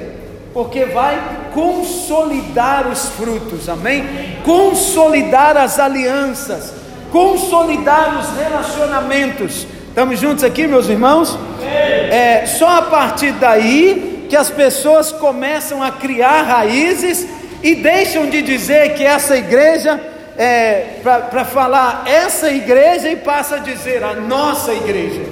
[0.54, 1.22] porque vai
[1.54, 4.38] consolidar os frutos, amém?
[4.44, 6.74] Consolidar as alianças,
[7.12, 11.36] consolidar os relacionamentos Estamos juntos aqui, meus irmãos?
[11.60, 17.28] É só a partir daí que as pessoas começam a criar raízes
[17.64, 20.00] e deixam de dizer que essa igreja
[20.38, 25.24] é para falar essa igreja e passa a dizer a nossa igreja,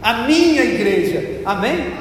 [0.00, 1.40] a minha igreja.
[1.44, 1.92] Amém?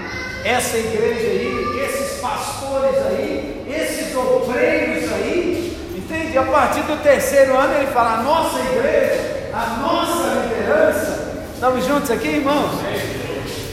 [0.46, 6.38] Essa igreja aí, esses pastores aí, esses obreiros aí, entende?
[6.38, 11.21] A partir do terceiro ano ele fala a nossa igreja, a nossa liderança.
[11.62, 12.72] Estamos juntos aqui, irmãos?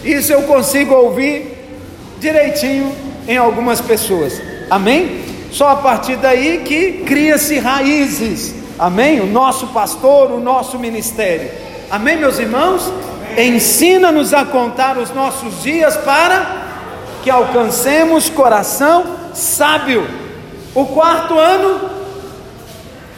[0.05, 1.57] Isso eu consigo ouvir
[2.21, 2.95] direitinho
[3.27, 4.43] em algumas pessoas.
[4.69, 5.25] Amém?
[5.51, 8.55] Só a partir daí que cria-se raízes.
[8.79, 9.21] Amém?
[9.21, 11.51] O nosso pastor, o nosso ministério.
[11.91, 12.93] Amém, meus irmãos?
[13.39, 16.67] Ensina-nos a contar os nossos dias para
[17.23, 20.07] que alcancemos coração sábio.
[20.75, 21.89] O quarto ano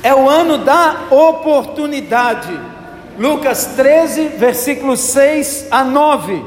[0.00, 2.69] é o ano da oportunidade.
[3.20, 6.42] Lucas 13, versículos 6 a 9.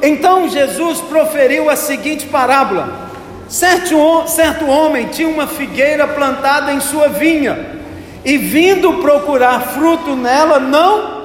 [0.00, 3.10] Então Jesus proferiu a seguinte parábola:
[3.48, 7.80] certo, certo homem tinha uma figueira plantada em sua vinha,
[8.24, 11.24] e vindo procurar fruto nela, não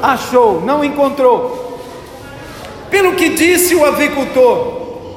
[0.00, 1.80] achou, não encontrou.
[2.88, 5.16] Pelo que disse o avicultor,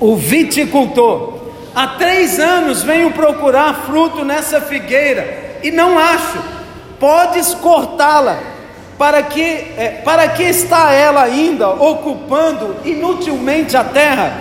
[0.00, 1.40] o viticultor,
[1.74, 6.57] há três anos venho procurar fruto nessa figueira e não acho
[6.98, 8.38] podes cortá-la.
[8.98, 14.40] Para que, é, para que está ela ainda ocupando inutilmente a terra?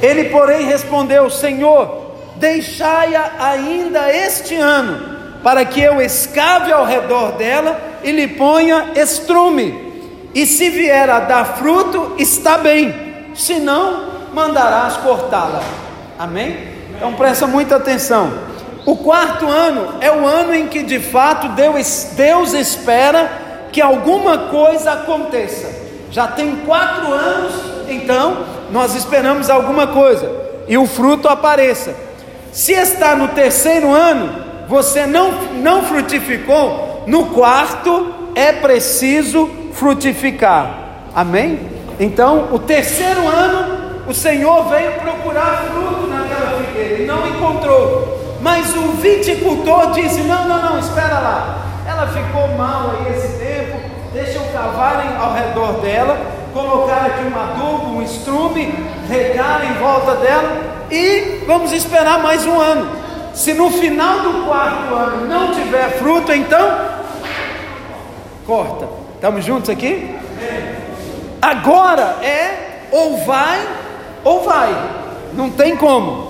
[0.00, 7.78] Ele, porém, respondeu: Senhor, deixai-a ainda este ano, para que eu escave ao redor dela
[8.02, 9.92] e lhe ponha estrume.
[10.34, 12.94] E se vier a dar fruto, está bem,
[13.34, 15.62] se não, mandarás cortá-la.
[16.18, 16.56] Amém?
[16.96, 18.32] Então presta muita atenção.
[18.86, 23.30] O quarto ano é o ano em que de fato Deus, Deus espera
[23.72, 25.70] que alguma coisa aconteça.
[26.10, 27.54] Já tem quatro anos,
[27.88, 30.30] então nós esperamos alguma coisa
[30.68, 31.94] e o fruto apareça.
[32.52, 40.84] Se está no terceiro ano, você não, não frutificou, no quarto é preciso frutificar.
[41.14, 41.58] Amém?
[41.98, 48.13] Então, o terceiro ano, o Senhor veio procurar fruto naquela figueira e não encontrou.
[48.44, 51.62] Mas o viticultor disse: Não, não, não, espera lá.
[51.88, 53.80] Ela ficou mal aí esse tempo,
[54.12, 56.18] deixa eu cavar ao redor dela,
[56.52, 58.74] colocar aqui um adubo, um estrume,
[59.08, 62.90] regar em volta dela e vamos esperar mais um ano.
[63.32, 66.78] Se no final do quarto ano não tiver fruto, então
[68.46, 68.86] corta.
[69.14, 70.14] Estamos juntos aqui?
[71.40, 73.66] Agora é ou vai
[74.22, 74.74] ou vai.
[75.32, 76.23] Não tem como.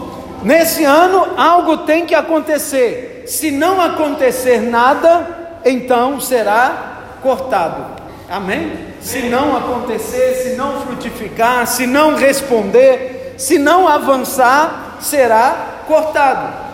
[0.45, 3.25] Nesse ano algo tem que acontecer.
[3.27, 7.87] Se não acontecer nada, então será cortado.
[8.29, 8.73] Amém?
[9.01, 16.65] Se não acontecer, se não frutificar, se não responder, se não avançar, será cortado.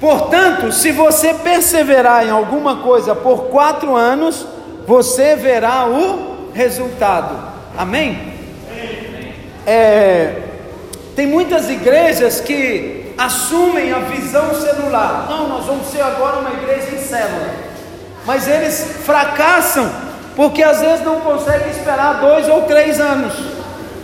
[0.00, 4.46] Portanto, se você perseverar em alguma coisa por quatro anos,
[4.86, 7.36] você verá o resultado.
[7.76, 8.32] Amém?
[9.66, 10.51] É,
[11.14, 15.26] tem muitas igrejas que assumem a visão celular.
[15.28, 17.54] Não, nós vamos ser agora uma igreja em célula.
[18.24, 19.90] Mas eles fracassam
[20.34, 23.34] porque às vezes não conseguem esperar dois ou três anos.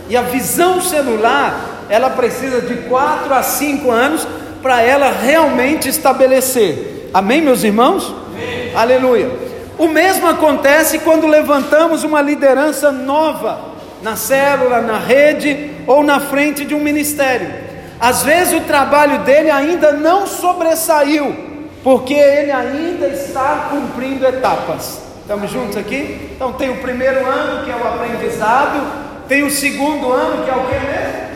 [0.07, 4.27] E a visão celular, ela precisa de quatro a cinco anos
[4.61, 7.09] para ela realmente estabelecer.
[7.13, 8.13] Amém, meus irmãos?
[8.27, 8.71] Amém.
[8.75, 9.31] Aleluia.
[9.77, 13.59] O mesmo acontece quando levantamos uma liderança nova
[14.01, 17.51] na célula, na rede ou na frente de um ministério.
[17.99, 21.35] Às vezes o trabalho dele ainda não sobressaiu,
[21.83, 25.01] porque ele ainda está cumprindo etapas.
[25.21, 26.29] Estamos juntos aqui?
[26.35, 28.79] Então tem o primeiro ano que é o aprendizado,
[29.27, 31.29] tem o segundo ano que é o que mesmo?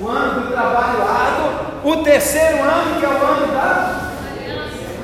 [0.00, 4.00] O ano do trabalho árduo, o terceiro ano que é o ano da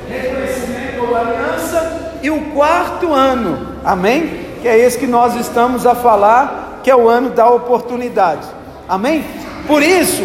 [0.09, 4.47] reconhecimento ou aliança, e o quarto ano, amém?
[4.63, 8.47] Que é esse que nós estamos a falar, que é o ano da oportunidade,
[8.89, 9.25] amém?
[9.67, 10.23] Por isso,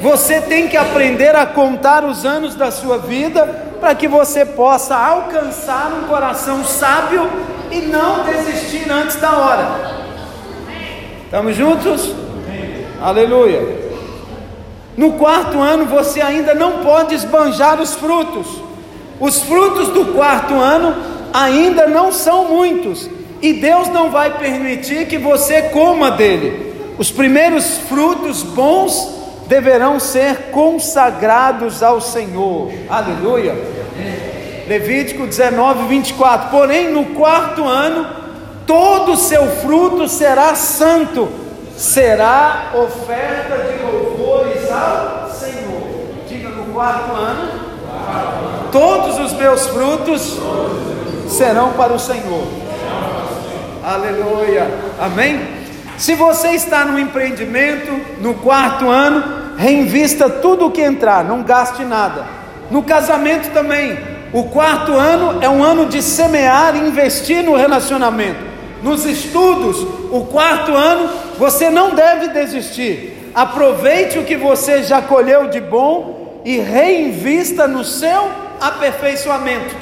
[0.00, 4.96] você tem que aprender a contar os anos da sua vida para que você possa
[4.96, 7.28] alcançar um coração sábio
[7.70, 9.98] e não desistir antes da hora.
[11.24, 12.14] Estamos juntos?
[13.02, 13.88] Aleluia.
[14.96, 18.46] No quarto ano você ainda não pode esbanjar os frutos.
[19.20, 20.94] Os frutos do quarto ano
[21.32, 23.08] ainda não são muitos,
[23.40, 26.94] e Deus não vai permitir que você coma dele.
[26.98, 32.70] Os primeiros frutos bons deverão ser consagrados ao Senhor.
[32.88, 33.56] Aleluia.
[34.66, 36.50] Levítico 19, 24.
[36.50, 38.06] Porém, no quarto ano,
[38.66, 41.28] todo o seu fruto será santo,
[41.76, 45.82] será oferta de louvores ao Senhor.
[46.28, 47.60] Diga no quarto ano,
[48.70, 50.36] todos os meus frutos
[51.28, 52.67] serão para o Senhor.
[53.88, 54.66] Aleluia.
[55.00, 55.40] Amém?
[55.96, 61.86] Se você está no empreendimento, no quarto ano, reinvista tudo o que entrar, não gaste
[61.86, 62.26] nada.
[62.70, 63.98] No casamento também,
[64.30, 68.44] o quarto ano é um ano de semear e investir no relacionamento.
[68.82, 69.80] Nos estudos,
[70.12, 73.32] o quarto ano, você não deve desistir.
[73.34, 78.28] Aproveite o que você já colheu de bom e reinvista no seu
[78.60, 79.74] aperfeiçoamento.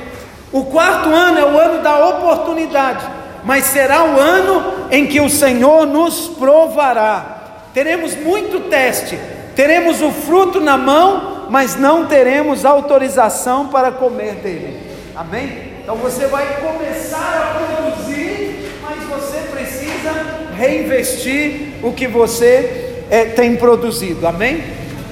[0.52, 3.04] O quarto ano é o ano da oportunidade,
[3.46, 7.62] mas será o ano em que o Senhor nos provará.
[7.72, 9.18] Teremos muito teste,
[9.54, 14.80] teremos o fruto na mão, mas não teremos autorização para comer dele.
[15.14, 15.76] Amém?
[15.80, 20.12] Então você vai começar a produzir, mas você precisa
[20.58, 24.26] reinvestir o que você é, tem produzido.
[24.26, 24.64] Amém?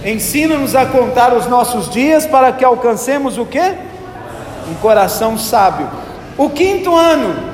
[0.05, 3.63] Ensina-nos a contar os nossos dias para que alcancemos o que?
[4.69, 5.89] um coração sábio.
[6.37, 7.54] O quinto ano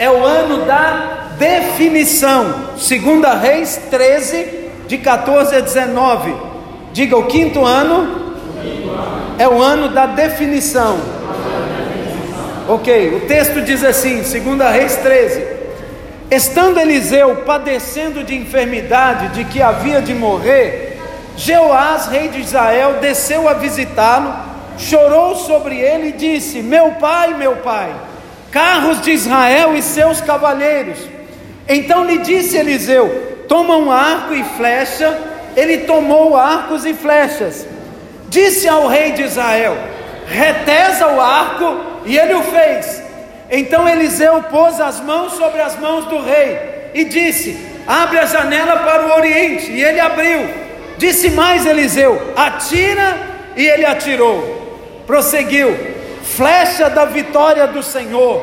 [0.00, 2.70] é o ano da definição.
[2.78, 6.34] Segunda Reis 13, de 14 a 19.
[6.90, 8.34] Diga, o quinto ano
[9.38, 10.98] é o ano da definição.
[12.66, 15.60] Ok, o texto diz assim, segunda Reis 13.
[16.30, 20.98] Estando Eliseu padecendo de enfermidade de que havia de morrer,
[21.36, 24.48] Jeoás, rei de Israel, desceu a visitá-lo
[24.78, 27.92] chorou sobre ele e disse: Meu pai, meu pai,
[28.50, 30.98] carros de Israel e seus cavaleiros.
[31.68, 35.18] Então lhe disse Eliseu: Toma um arco e flecha.
[35.56, 37.66] Ele tomou arcos e flechas.
[38.28, 39.76] Disse ao rei de Israel:
[40.26, 43.02] Retesa o arco, e ele o fez.
[43.50, 48.78] Então Eliseu pôs as mãos sobre as mãos do rei e disse: Abre a janela
[48.78, 49.70] para o oriente.
[49.70, 50.48] E ele abriu.
[50.98, 53.16] Disse mais Eliseu: Atira,
[53.56, 54.60] e ele atirou
[55.10, 55.76] prosseguiu:
[56.36, 58.42] flecha da vitória do Senhor,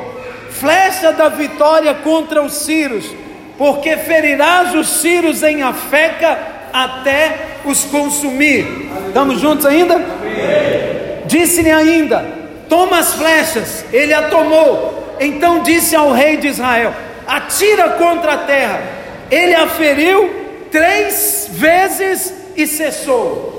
[0.51, 3.05] flecha da vitória contra os sírios,
[3.57, 6.37] porque ferirás os sírios em Afeca
[6.73, 8.89] até os consumir.
[9.07, 9.99] Estamos juntos ainda?
[11.25, 12.25] Disse-lhe ainda:
[12.69, 13.85] Toma as flechas.
[13.91, 15.15] Ele a tomou.
[15.19, 16.93] Então disse ao rei de Israel:
[17.27, 18.81] Atira contra a terra.
[19.31, 20.29] Ele a feriu
[20.71, 23.56] três vezes e cessou.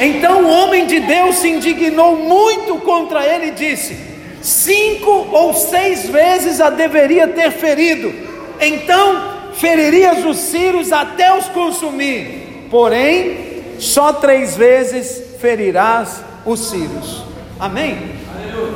[0.00, 3.96] Então o homem de Deus se indignou muito contra ele e disse:
[4.42, 8.12] Cinco ou seis vezes a deveria ter ferido,
[8.60, 17.22] então feririas os sírios até os consumir, porém, só três vezes ferirás os sírios.
[17.58, 18.24] Amém?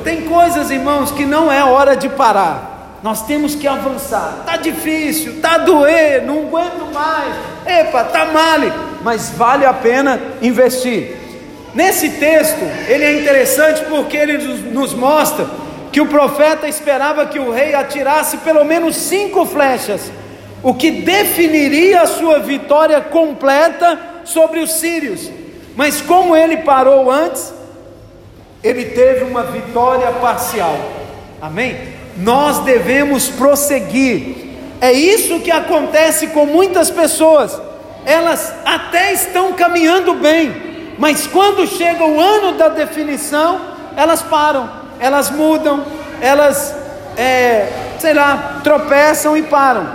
[0.04, 2.98] Tem coisas, irmãos, que não é hora de parar.
[3.02, 4.42] Nós temos que avançar.
[4.44, 7.34] Tá difícil, tá doer, não aguento mais.
[7.66, 8.72] Epa, tá male,
[9.09, 11.16] mas vale a pena investir.
[11.74, 14.36] Nesse texto, ele é interessante porque ele
[14.70, 15.46] nos mostra
[15.90, 20.12] que o profeta esperava que o rei atirasse pelo menos cinco flechas,
[20.62, 25.30] o que definiria a sua vitória completa sobre os sírios.
[25.74, 27.50] Mas como ele parou antes,
[28.62, 30.78] ele teve uma vitória parcial.
[31.40, 31.96] Amém?
[32.18, 34.48] nós devemos prosseguir.
[34.80, 37.68] É isso que acontece com muitas pessoas.
[38.05, 43.61] Elas até estão caminhando bem, mas quando chega o ano da definição,
[43.96, 44.68] elas param,
[44.99, 45.84] elas mudam,
[46.20, 46.74] elas,
[47.16, 47.68] é,
[47.99, 49.86] sei lá, tropeçam e param.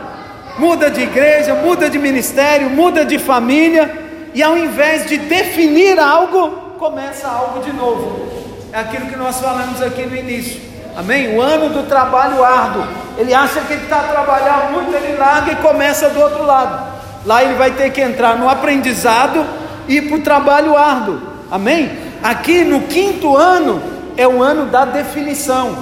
[0.57, 3.91] Muda de igreja, muda de ministério, muda de família,
[4.33, 8.27] e ao invés de definir algo, começa algo de novo.
[8.71, 10.61] É aquilo que nós falamos aqui no início.
[10.95, 11.35] Amém?
[11.35, 12.85] O ano do trabalho árduo.
[13.17, 16.92] Ele acha que está a trabalhar muito, ele larga e começa do outro lado.
[17.25, 19.45] Lá ele vai ter que entrar no aprendizado
[19.87, 21.21] e para o trabalho árduo.
[21.49, 21.91] Amém?
[22.21, 23.81] Aqui no quinto ano
[24.17, 25.77] é o ano da definição.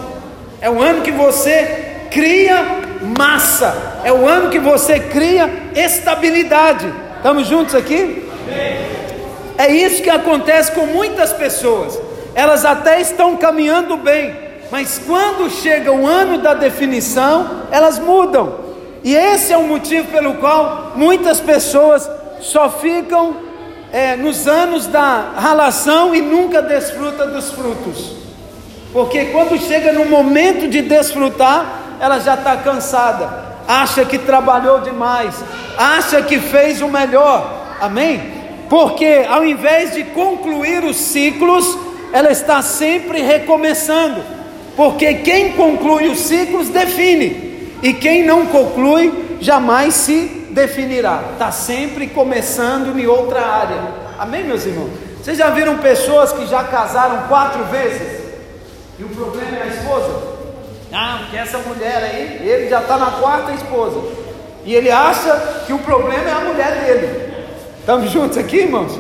[0.60, 2.64] É o ano que você cria
[3.18, 4.02] massa.
[4.04, 6.92] É o ano que você cria estabilidade.
[7.18, 8.30] Estamos juntos aqui?
[9.58, 12.00] É isso que acontece com muitas pessoas.
[12.34, 14.36] Elas até estão caminhando bem,
[14.72, 18.71] mas quando chega o ano da definição, elas mudam.
[19.04, 23.36] E esse é o motivo pelo qual muitas pessoas só ficam
[23.92, 28.16] é, nos anos da ralação e nunca desfruta dos frutos.
[28.94, 33.30] Porque quando chega no momento de desfrutar, ela já está cansada,
[33.68, 35.36] acha que trabalhou demais,
[35.78, 38.42] acha que fez o melhor, amém?
[38.70, 41.78] Porque ao invés de concluir os ciclos,
[42.14, 44.22] ela está sempre recomeçando.
[44.76, 47.51] Porque quem conclui os ciclos define,
[47.82, 51.24] e quem não conclui jamais se definirá.
[51.34, 53.82] Está sempre começando em outra área.
[54.20, 54.92] Amém, meus irmãos?
[55.22, 58.22] Vocês já viram pessoas que já casaram quatro vezes?
[59.00, 60.32] E o problema é a esposa?
[60.94, 64.02] Ah, porque essa mulher aí, ele já está na quarta esposa.
[64.64, 67.34] E ele acha que o problema é a mulher dele.
[67.80, 69.00] Estamos juntos aqui, irmãos?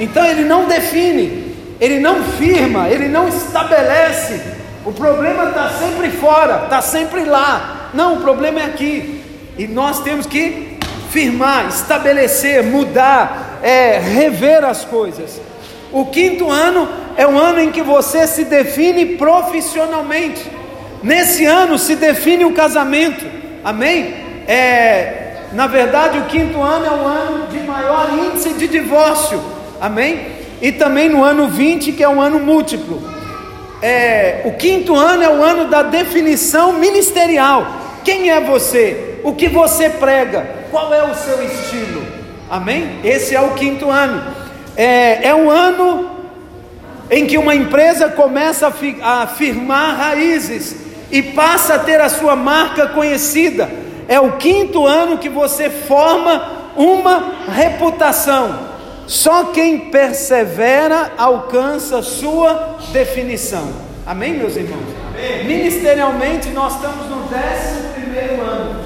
[0.00, 4.56] Então ele não define, ele não firma, ele não estabelece
[4.86, 7.75] o problema está sempre fora, está sempre lá.
[7.94, 9.22] Não, o problema é aqui.
[9.58, 10.78] E nós temos que
[11.10, 15.40] firmar, estabelecer, mudar, é, rever as coisas.
[15.92, 20.42] O quinto ano é o ano em que você se define profissionalmente.
[21.02, 23.24] Nesse ano se define o casamento.
[23.64, 24.14] Amém?
[24.46, 29.42] É, na verdade, o quinto ano é o ano de maior índice de divórcio.
[29.80, 30.26] Amém?
[30.60, 33.15] E também no ano 20, que é um ano múltiplo
[33.82, 37.66] é, o quinto ano é o ano da definição ministerial.
[38.04, 39.20] Quem é você?
[39.22, 40.66] O que você prega?
[40.70, 42.02] Qual é o seu estilo?
[42.48, 43.00] Amém?
[43.04, 44.22] Esse é o quinto ano.
[44.76, 46.10] É, é um ano
[47.10, 50.76] em que uma empresa começa a, fi, a firmar raízes
[51.10, 53.68] e passa a ter a sua marca conhecida.
[54.08, 58.75] É o quinto ano que você forma uma reputação.
[59.06, 63.68] Só quem persevera alcança sua definição.
[64.04, 64.82] Amém, meus irmãos?
[65.08, 65.44] Amém.
[65.44, 67.34] Ministerialmente, nós estamos no 11
[68.40, 68.80] ano.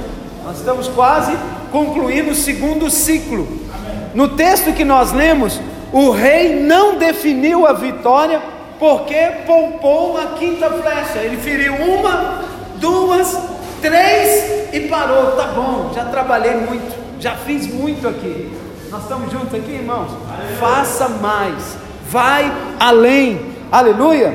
[0.44, 1.32] Nós estamos quase
[1.72, 3.48] concluindo o segundo ciclo.
[3.72, 4.10] Amém.
[4.14, 5.58] No texto que nós lemos,
[5.92, 8.42] o rei não definiu a vitória
[8.78, 11.18] porque poupou a quinta flecha.
[11.18, 12.44] Ele feriu uma,
[12.76, 13.38] duas,
[13.80, 15.32] três e parou.
[15.32, 18.59] Tá bom, já trabalhei muito, já fiz muito aqui.
[18.90, 20.10] Nós estamos juntos aqui, irmãos?
[20.28, 20.56] Aleluia.
[20.58, 21.76] Faça mais,
[22.08, 23.40] vai além.
[23.70, 24.34] Aleluia.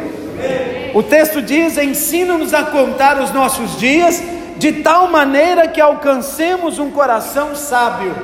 [0.93, 4.23] O texto diz: ensina-nos a contar os nossos dias
[4.55, 8.15] de tal maneira que alcancemos um coração sábio.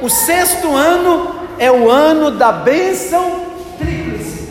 [0.00, 4.50] O sexto ano é o ano da bênção tríplice.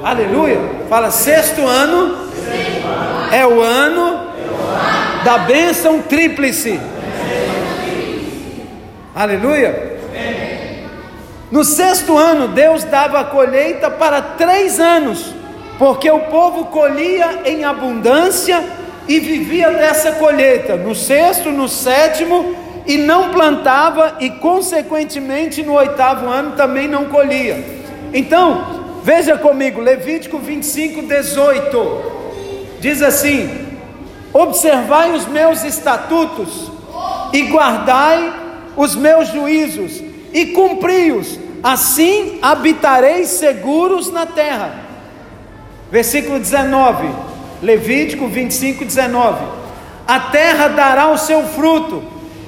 [0.00, 0.58] Aleluia.
[0.58, 0.86] Aleluia.
[0.88, 2.28] Fala, sexto ano
[3.32, 4.28] é o ano
[5.24, 6.78] da bênção tríplice.
[9.12, 9.97] Aleluia.
[11.50, 15.34] No sexto ano, Deus dava a colheita para três anos,
[15.78, 18.62] porque o povo colhia em abundância
[19.08, 20.76] e vivia dessa colheita.
[20.76, 22.54] No sexto, no sétimo,
[22.86, 27.64] e não plantava, e consequentemente no oitavo ano também não colhia.
[28.12, 32.02] Então, veja comigo, Levítico 25, 18,
[32.78, 33.68] diz assim:
[34.34, 36.70] Observai os meus estatutos
[37.32, 38.32] e guardai
[38.76, 44.84] os meus juízos e cumpri-os, assim habitareis seguros na terra.
[45.90, 47.08] Versículo 19,
[47.62, 49.44] Levítico 25, 19:
[50.06, 52.02] A terra dará o seu fruto,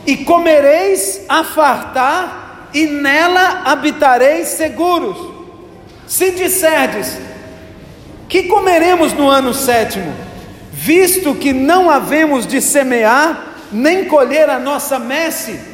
[0.06, 5.16] e comereis a fartar, e nela habitareis seguros.
[6.06, 7.18] Se disserdes,
[8.28, 10.12] que comeremos no ano sétimo?
[10.72, 15.69] Visto que não havemos de semear, nem colher a nossa messe,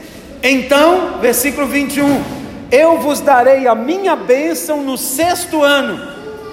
[0.51, 2.23] então, versículo 21,
[2.71, 6.01] eu vos darei a minha bênção no sexto ano,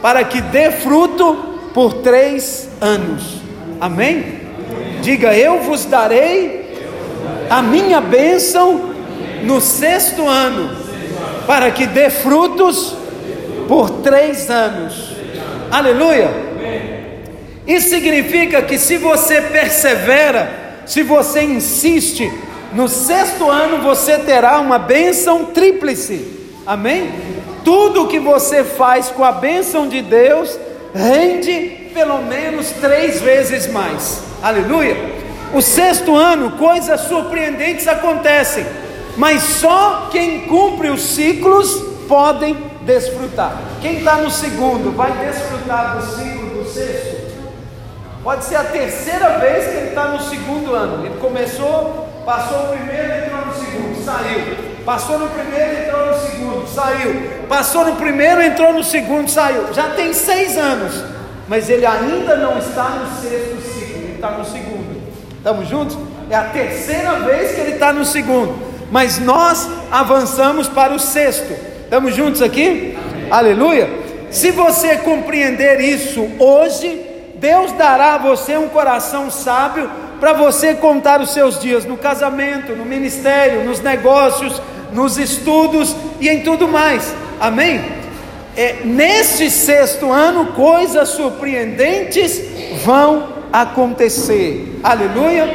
[0.02, 1.36] para que dê fruto
[1.74, 3.42] por três anos.
[3.80, 4.42] Amém?
[5.02, 6.78] Diga, eu vos darei
[7.50, 8.94] a minha bênção
[9.44, 10.76] no sexto ano,
[11.46, 12.96] para que dê frutos
[13.68, 15.14] por três anos.
[15.70, 16.30] Aleluia!
[17.66, 22.32] Isso significa que se você persevera, se você insiste,
[22.74, 26.52] no sexto ano você terá uma bênção tríplice.
[26.66, 27.12] Amém?
[27.64, 30.58] Tudo que você faz com a bênção de Deus
[30.94, 34.24] rende pelo menos três vezes mais.
[34.42, 34.96] Aleluia!
[35.54, 38.66] O sexto ano, coisas surpreendentes acontecem,
[39.16, 41.72] mas só quem cumpre os ciclos
[42.08, 43.62] podem desfrutar.
[43.82, 47.24] Quem está no segundo vai desfrutar do ciclo do sexto?
[48.24, 51.06] Pode ser a terceira vez que ele está no segundo ano.
[51.06, 54.74] Ele começou, passou o primeiro, entrou no segundo, saiu.
[54.86, 57.46] Passou no primeiro, entrou no segundo, saiu.
[57.48, 59.74] Passou no primeiro, entrou no segundo, saiu.
[59.74, 61.04] Já tem seis anos,
[61.48, 65.02] mas ele ainda não está no sexto ciclo, ele está no segundo.
[65.38, 65.98] Estamos juntos?
[66.30, 68.56] É a terceira vez que ele está no segundo,
[68.92, 71.54] mas nós avançamos para o sexto.
[71.84, 72.98] Estamos juntos aqui?
[73.30, 73.90] Aleluia.
[74.32, 77.00] Se você compreender isso hoje,
[77.36, 79.90] Deus dará a você um coração sábio
[80.24, 84.62] para você contar os seus dias no casamento, no ministério, nos negócios,
[84.94, 87.14] nos estudos e em tudo mais.
[87.42, 87.84] Amém?
[88.56, 92.42] É, neste sexto ano, coisas surpreendentes
[92.86, 94.80] vão acontecer.
[94.82, 95.46] Aleluia.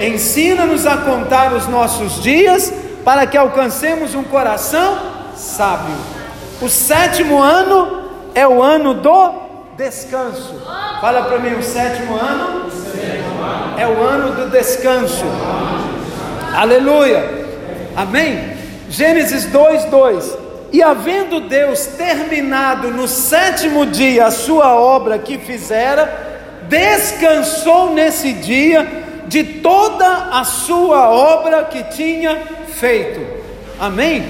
[0.00, 2.72] Ensina-nos a contar os nossos dias
[3.04, 4.96] para que alcancemos um coração
[5.36, 5.94] sábio.
[6.62, 8.02] O sétimo ano
[8.34, 9.30] é o ano do
[9.76, 10.54] descanso.
[11.02, 12.79] Fala para mim, o sétimo ano
[13.78, 15.24] é o ano do descanso.
[16.54, 17.46] Aleluia.
[17.96, 18.52] Amém?
[18.88, 20.38] Gênesis 2, 2.
[20.72, 28.86] E havendo Deus terminado no sétimo dia a sua obra que fizera, descansou nesse dia
[29.26, 32.38] de toda a sua obra que tinha
[32.68, 33.20] feito.
[33.78, 34.26] Amém?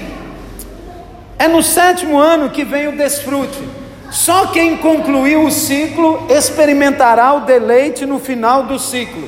[1.37, 3.80] É no sétimo ano que vem o desfrute.
[4.11, 9.27] Só quem concluiu o ciclo experimentará o deleite no final do ciclo.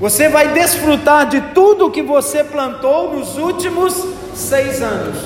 [0.00, 5.18] Você vai desfrutar de tudo o que você plantou nos últimos seis anos.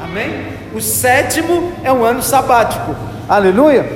[0.00, 0.48] Amém?
[0.74, 2.94] O sétimo é um ano sabático.
[3.28, 3.88] Aleluia.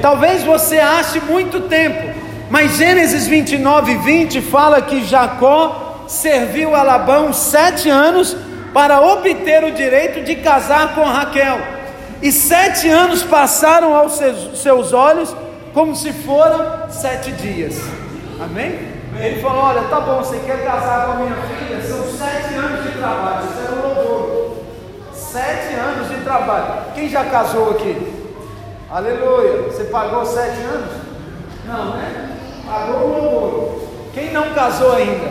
[0.00, 2.18] Talvez você ache muito tempo,
[2.50, 8.34] mas Gênesis 29 e 20 fala que Jacó serviu a Labão sete anos
[8.72, 11.83] para obter o direito de casar com Raquel.
[12.24, 14.18] E sete anos passaram aos
[14.54, 15.36] seus olhos
[15.74, 17.78] como se foram sete dias.
[18.42, 18.78] Amém?
[19.20, 21.82] Ele falou: Olha, tá bom, você quer casar com a minha filha?
[21.82, 23.44] São sete anos de trabalho.
[23.44, 24.56] Isso era um louvor.
[25.12, 26.84] Sete anos de trabalho.
[26.94, 28.14] Quem já casou aqui?
[28.90, 29.64] Aleluia.
[29.64, 30.92] Você pagou sete anos?
[31.66, 32.38] Não, né?
[32.64, 33.88] Pagou um louvor.
[34.14, 35.28] Quem não casou ainda?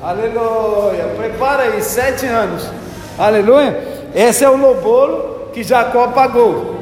[0.00, 1.16] Aleluia.
[1.16, 2.70] Prepara aí, sete anos.
[3.18, 3.88] Aleluia.
[4.14, 6.78] Esse é o lobolo que Jacó pagou.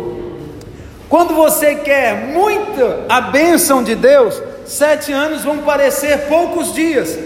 [1.08, 7.18] Quando você quer muita a bênção de Deus, sete anos vão parecer poucos dias,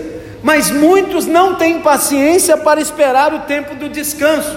[0.43, 4.57] mas muitos não têm paciência para esperar o tempo do descanso.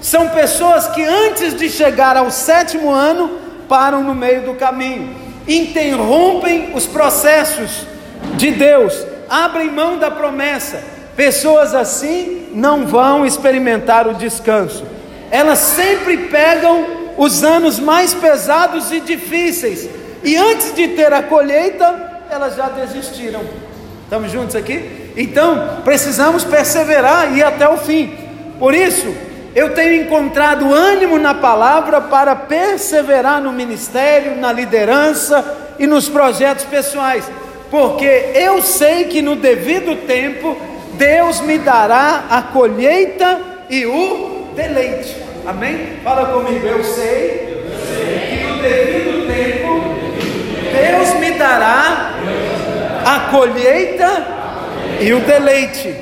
[0.00, 5.14] São pessoas que antes de chegar ao sétimo ano param no meio do caminho,
[5.46, 7.86] interrompem os processos
[8.36, 10.82] de Deus abrem mão da promessa.
[11.14, 14.84] Pessoas assim não vão experimentar o descanso.
[15.30, 19.88] Elas sempre pegam os anos mais pesados e difíceis,
[20.22, 23.40] e antes de ter a colheita, elas já desistiram.
[24.04, 25.12] Estamos juntos aqui?
[25.16, 28.16] Então, precisamos perseverar e ir até o fim.
[28.58, 29.14] Por isso,
[29.54, 35.44] eu tenho encontrado ânimo na palavra para perseverar no ministério, na liderança
[35.78, 37.24] e nos projetos pessoais,
[37.70, 40.56] porque eu sei que no devido tempo
[40.94, 45.16] Deus me dará a colheita e o deleite.
[45.46, 46.00] Amém?
[46.02, 48.28] Fala comigo, eu sei, eu sei.
[48.28, 49.80] que no devido tempo
[50.72, 52.14] Deus me dará
[53.06, 54.26] a colheita
[55.00, 55.94] e o deleite.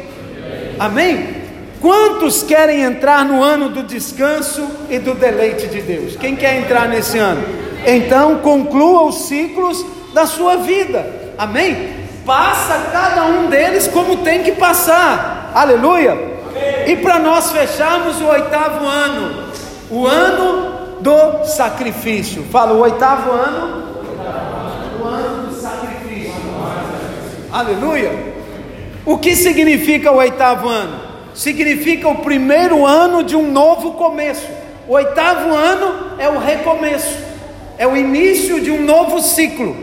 [0.79, 1.37] Amém?
[1.81, 6.17] Quantos querem entrar no ano do descanso e do deleite de Deus?
[6.17, 7.45] Quem quer entrar nesse ano?
[7.85, 9.85] Então conclua os ciclos
[10.15, 11.07] da sua vida.
[11.37, 11.95] Amém?
[12.25, 15.53] Passa cada um deles como tem que passar.
[15.55, 16.36] Aleluia.
[16.87, 19.53] E para nós fecharmos o oitavo ano,
[19.91, 22.45] o ano do sacrifício.
[22.45, 23.87] Fala o oitavo ano.
[25.01, 26.33] O ano do sacrifício.
[27.53, 28.35] Aleluia.
[29.05, 31.07] O que significa o oitavo ano?
[31.37, 34.49] significa o primeiro ano de um novo começo.
[34.89, 37.19] O oitavo ano é o recomeço,
[37.77, 39.77] é o início de um novo ciclo.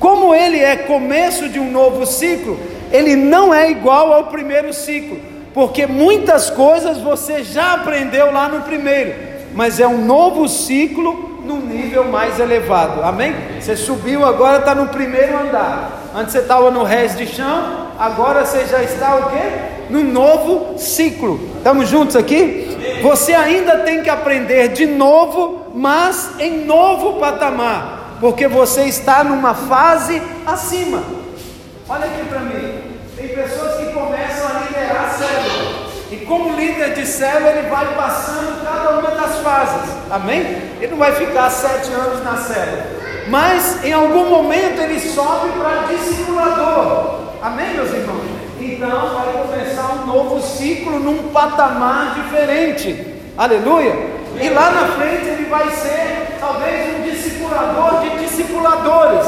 [0.00, 2.58] Como ele é começo de um novo ciclo,
[2.90, 5.18] ele não é igual ao primeiro ciclo,
[5.58, 9.12] porque muitas coisas você já aprendeu lá no primeiro,
[9.56, 13.02] mas é um novo ciclo num nível mais elevado.
[13.02, 13.34] Amém?
[13.60, 16.10] Você subiu, agora está no primeiro andar.
[16.14, 19.90] Antes você estava no resto de chão, agora você já está o quê?
[19.90, 21.40] No novo ciclo.
[21.56, 23.00] Estamos juntos aqui?
[23.02, 29.54] Você ainda tem que aprender de novo, mas em novo patamar, porque você está numa
[29.54, 31.02] fase acima.
[31.88, 32.88] Olha aqui para mim.
[33.18, 35.88] Tem pessoas que começam a liderar célula.
[36.08, 39.90] E como líder de célula, ele vai passando cada uma das fases.
[40.10, 40.40] Amém?
[40.78, 42.86] Ele não vai ficar sete anos na célula.
[43.28, 47.18] Mas em algum momento ele sobe para discipulador.
[47.42, 48.24] Amém, meus irmãos?
[48.60, 53.14] Então vai começar um novo ciclo num patamar diferente.
[53.36, 53.94] Aleluia!
[54.40, 59.26] E lá na frente ele vai ser talvez um discipulador de discipuladores.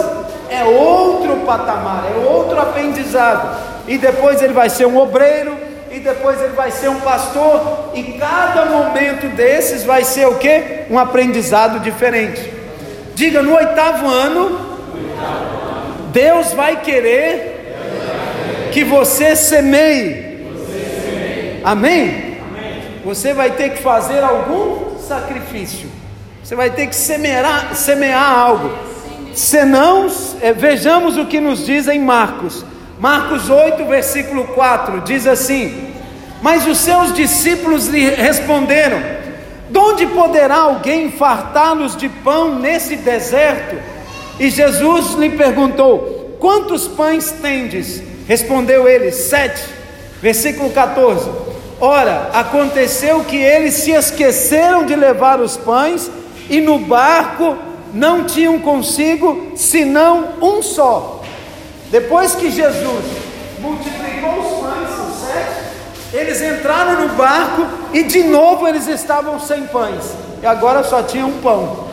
[0.49, 3.57] É outro patamar, é outro aprendizado.
[3.87, 5.57] E depois ele vai ser um obreiro,
[5.91, 10.85] e depois ele vai ser um pastor, e cada momento desses vai ser o que?
[10.89, 12.53] Um aprendizado diferente.
[13.15, 14.59] Diga, no oitavo ano,
[16.13, 17.77] Deus vai querer
[18.73, 20.31] que você semeie.
[21.65, 22.39] Amém?
[23.05, 25.89] Você vai ter que fazer algum sacrifício.
[26.43, 28.71] Você vai ter que semear, semear algo.
[29.35, 30.09] Senão,
[30.41, 32.65] é, vejamos o que nos diz em Marcos.
[33.01, 35.95] Marcos 8, versículo 4, diz assim:
[36.43, 39.01] Mas os seus discípulos lhe responderam:
[39.71, 43.77] De onde poderá alguém fartá-los de pão nesse deserto?
[44.39, 48.03] E Jesus lhe perguntou: Quantos pães tendes?
[48.29, 49.65] Respondeu ele, 7,
[50.21, 51.27] versículo 14:
[51.81, 56.11] Ora, aconteceu que eles se esqueceram de levar os pães,
[56.51, 57.57] e no barco
[57.95, 61.20] não tinham consigo senão um só.
[61.91, 63.05] Depois que Jesus
[63.59, 65.71] multiplicou os pães, os sete,
[66.13, 70.05] eles entraram no barco e de novo eles estavam sem pães,
[70.43, 71.89] e agora só tinham um pão.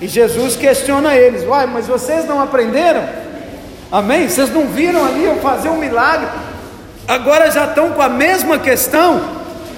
[0.00, 3.06] E Jesus questiona eles: Uai, mas vocês não aprenderam?
[3.90, 4.28] Amém?
[4.28, 6.26] Vocês não viram ali eu fazer um milagre?
[7.06, 9.20] Agora já estão com a mesma questão.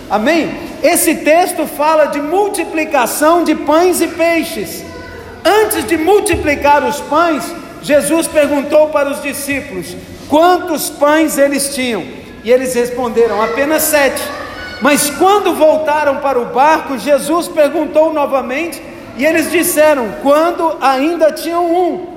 [0.09, 0.55] Amém?
[0.83, 4.85] Esse texto fala de multiplicação de pães e peixes.
[5.45, 7.45] Antes de multiplicar os pães,
[7.85, 9.95] Jesus perguntou para os discípulos
[10.29, 12.03] quantos pães eles tinham.
[12.43, 14.23] E eles responderam: apenas sete.
[14.81, 18.83] Mas quando voltaram para o barco, Jesus perguntou novamente,
[19.19, 22.15] e eles disseram: quando ainda tinham um.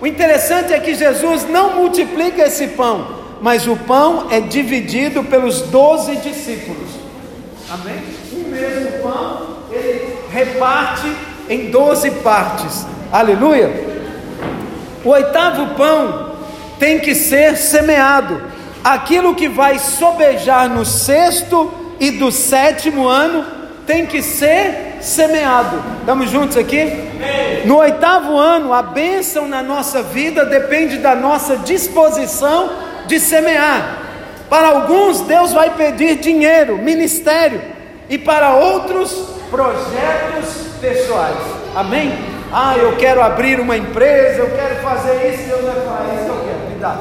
[0.00, 3.06] O interessante é que Jesus não multiplica esse pão,
[3.42, 6.88] mas o pão é dividido pelos doze discípulos.
[7.70, 8.02] Amém?
[8.32, 11.14] O mesmo pão ele reparte
[11.46, 12.86] em doze partes.
[13.12, 13.99] Aleluia!
[15.04, 16.32] O oitavo pão
[16.78, 18.42] tem que ser semeado.
[18.82, 23.44] Aquilo que vai sobejar no sexto e do sétimo ano
[23.86, 25.82] tem que ser semeado.
[26.00, 27.10] Estamos juntos aqui?
[27.64, 32.70] No oitavo ano, a bênção na nossa vida depende da nossa disposição
[33.06, 33.98] de semear.
[34.48, 37.60] Para alguns, Deus vai pedir dinheiro, ministério,
[38.08, 39.12] e para outros,
[39.50, 41.36] projetos pessoais.
[41.74, 42.29] Amém?
[42.52, 46.44] Ah, eu quero abrir uma empresa, eu quero fazer isso, Deus vai falar isso, eu
[46.44, 46.98] quero, me dá.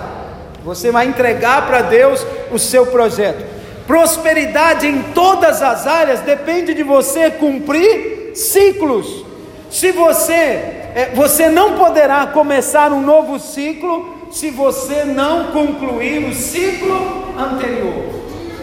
[0.64, 3.44] Você vai entregar para Deus o seu projeto.
[3.88, 9.26] Prosperidade em todas as áreas depende de você cumprir ciclos.
[9.72, 16.36] Se você, é, você não poderá começar um novo ciclo se você não concluir o
[16.36, 18.06] ciclo anterior.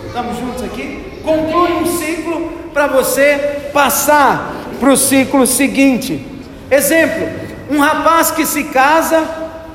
[0.07, 1.21] Estamos juntos aqui?
[1.25, 6.36] Conclui um ciclo para você passar para o ciclo seguinte.
[6.71, 7.29] Exemplo:
[7.71, 9.23] um rapaz que se casa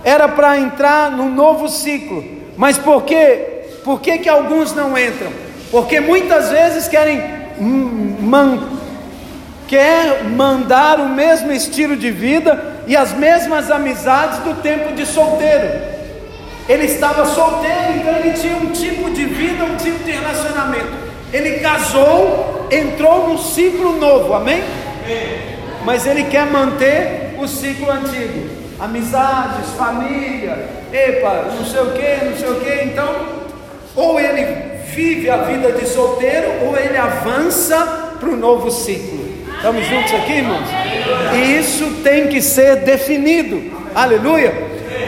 [0.03, 2.23] era para entrar num novo ciclo,
[2.57, 3.47] mas por quê?
[3.83, 5.31] Por que, que alguns não entram?
[5.71, 7.21] Porque muitas vezes querem
[7.59, 8.59] man,
[9.67, 15.91] quer mandar o mesmo estilo de vida e as mesmas amizades do tempo de solteiro.
[16.67, 20.91] Ele estava solteiro, então ele tinha um tipo de vida, um tipo de relacionamento.
[21.33, 24.61] Ele casou, entrou num ciclo novo, amém?
[25.83, 28.49] Mas ele quer manter o ciclo antigo.
[28.79, 32.83] Amizades, família, epa, não sei o que, não sei o que.
[32.85, 33.15] Então,
[33.95, 34.45] ou ele
[34.93, 39.21] vive a vida de solteiro, ou ele avança para o novo ciclo.
[39.55, 40.67] Estamos juntos aqui, irmãos?
[41.35, 43.61] E isso tem que ser definido.
[43.93, 44.53] Aleluia.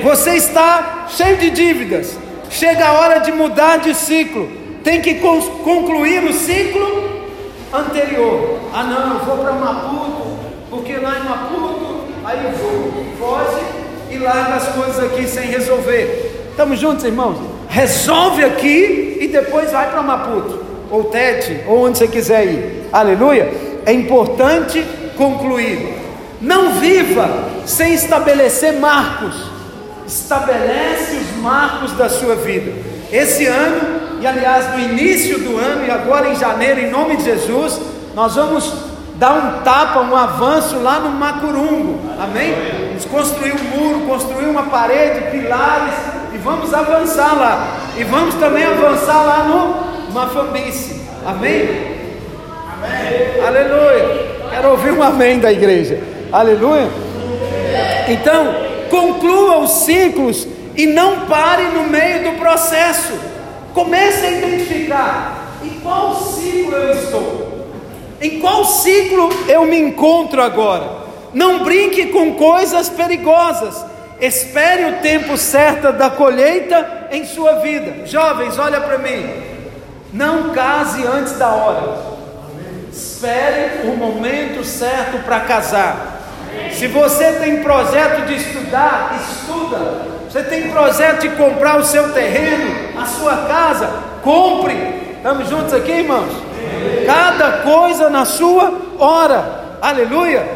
[0.03, 2.17] Você está cheio de dívidas.
[2.49, 4.47] Chega a hora de mudar de ciclo.
[4.84, 7.24] Tem que concluir o ciclo
[7.74, 8.59] anterior.
[8.74, 10.22] Ah, não, eu vou para Maputo,
[10.84, 13.64] porque lá em Maputo, aí vou, foge
[14.12, 16.48] e larga as coisas aqui sem resolver.
[16.52, 17.38] Estamos juntos, irmãos?
[17.70, 22.90] Resolve aqui e depois vai para Maputo, ou Tete, ou onde você quiser ir.
[22.92, 24.84] Aleluia é importante
[25.18, 25.96] concluir.
[26.42, 27.30] Não viva
[27.66, 29.36] sem estabelecer marcos.
[30.06, 32.72] Estabelece os marcos da sua vida.
[33.12, 37.24] Esse ano, e aliás no início do ano, e agora em janeiro, em nome de
[37.24, 37.80] Jesus,
[38.16, 38.74] nós vamos
[39.24, 41.97] dar um tapa, um avanço lá no Macurungo.
[42.21, 42.53] Amém?
[42.89, 45.93] Vamos construir um muro, construir uma parede, pilares,
[46.34, 47.78] e vamos avançar lá.
[47.95, 51.03] E vamos também avançar lá no Mafambice.
[51.26, 51.69] Amém?
[53.47, 54.49] Aleluia.
[54.49, 56.01] Quero ouvir um amém da igreja.
[56.30, 56.89] Aleluia.
[58.09, 58.53] Então,
[58.89, 60.45] conclua os ciclos
[60.76, 63.13] e não pare no meio do processo.
[63.74, 67.43] Comece a identificar em qual ciclo eu estou.
[68.24, 71.03] Em qual ciclo eu me encontro agora?
[71.34, 73.86] Não brinque com coisas perigosas.
[74.21, 78.07] Espere o tempo certo da colheita em sua vida.
[78.07, 79.30] Jovens, olha para mim.
[80.13, 82.13] Não case antes da hora.
[82.89, 86.21] Espere o momento certo para casar.
[86.71, 90.13] Se você tem projeto de estudar, estuda.
[90.30, 93.89] Você tem projeto de comprar o seu terreno, a sua casa,
[94.24, 94.78] compre.
[95.17, 96.53] Estamos juntos aqui, irmãos?
[97.05, 99.78] Cada coisa na sua hora.
[99.82, 100.47] Aleluia.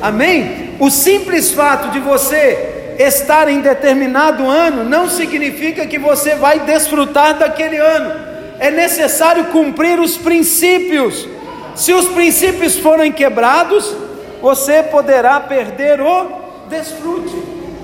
[0.00, 0.76] Amém?
[0.78, 7.38] O simples fato de você estar em determinado ano não significa que você vai desfrutar
[7.38, 8.14] daquele ano.
[8.58, 11.28] É necessário cumprir os princípios
[11.76, 13.94] se os princípios forem quebrados,
[14.40, 16.26] você poderá perder o
[16.70, 17.36] desfrute.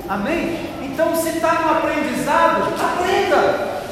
[0.09, 0.61] Amém?
[0.83, 3.83] Então, se está no aprendizado, aprenda.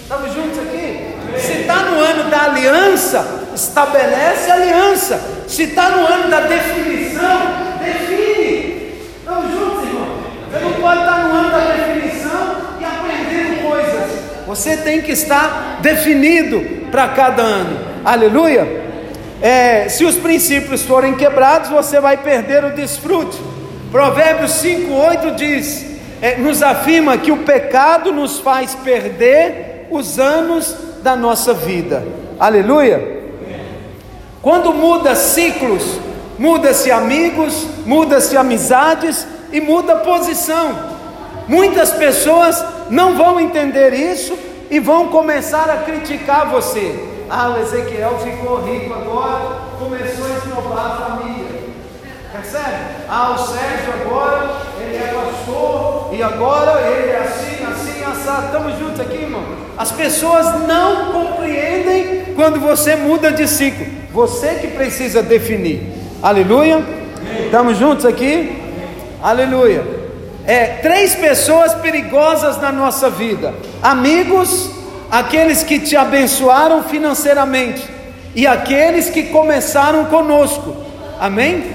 [0.00, 1.15] Estamos juntos aqui?
[1.38, 5.20] Se está no ano da aliança, estabelece aliança.
[5.46, 7.40] Se está no ano da definição,
[7.82, 8.92] define.
[9.18, 10.18] Estamos juntos, irmão?
[10.50, 14.10] Você não pode estar no ano da definição e aprendendo coisas.
[14.46, 17.78] Você tem que estar definido para cada ano.
[18.04, 18.86] Aleluia?
[19.40, 23.38] é, se os princípios forem quebrados, você vai perder o desfrute.
[23.90, 25.86] Provérbios 5,8 diz:
[26.20, 30.74] é, nos afirma que o pecado nos faz perder os anos
[31.06, 32.04] da nossa vida.
[32.36, 33.22] Aleluia!
[34.42, 36.00] Quando muda ciclos,
[36.36, 40.96] muda-se amigos, muda-se amizades e muda posição.
[41.46, 44.36] Muitas pessoas não vão entender isso
[44.68, 46.92] e vão começar a criticar você.
[47.30, 51.46] Ah, o Ezequiel ficou rico agora, começou a esnobar a família.
[52.32, 52.84] Percebe?
[53.08, 58.46] Ah, o Sérgio agora, ele é pastor, e agora ele é assim, assim, assado.
[58.46, 59.44] Estamos juntos aqui, irmão?
[59.76, 63.86] As pessoas não compreendem quando você muda de ciclo.
[64.12, 65.82] Você que precisa definir.
[66.22, 66.82] Aleluia?
[67.44, 68.62] Estamos juntos aqui?
[69.22, 69.84] Aleluia.
[70.46, 73.52] É, três pessoas perigosas na nossa vida:
[73.82, 74.70] amigos,
[75.10, 77.82] aqueles que te abençoaram financeiramente
[78.34, 80.76] e aqueles que começaram conosco.
[81.20, 81.74] Amém?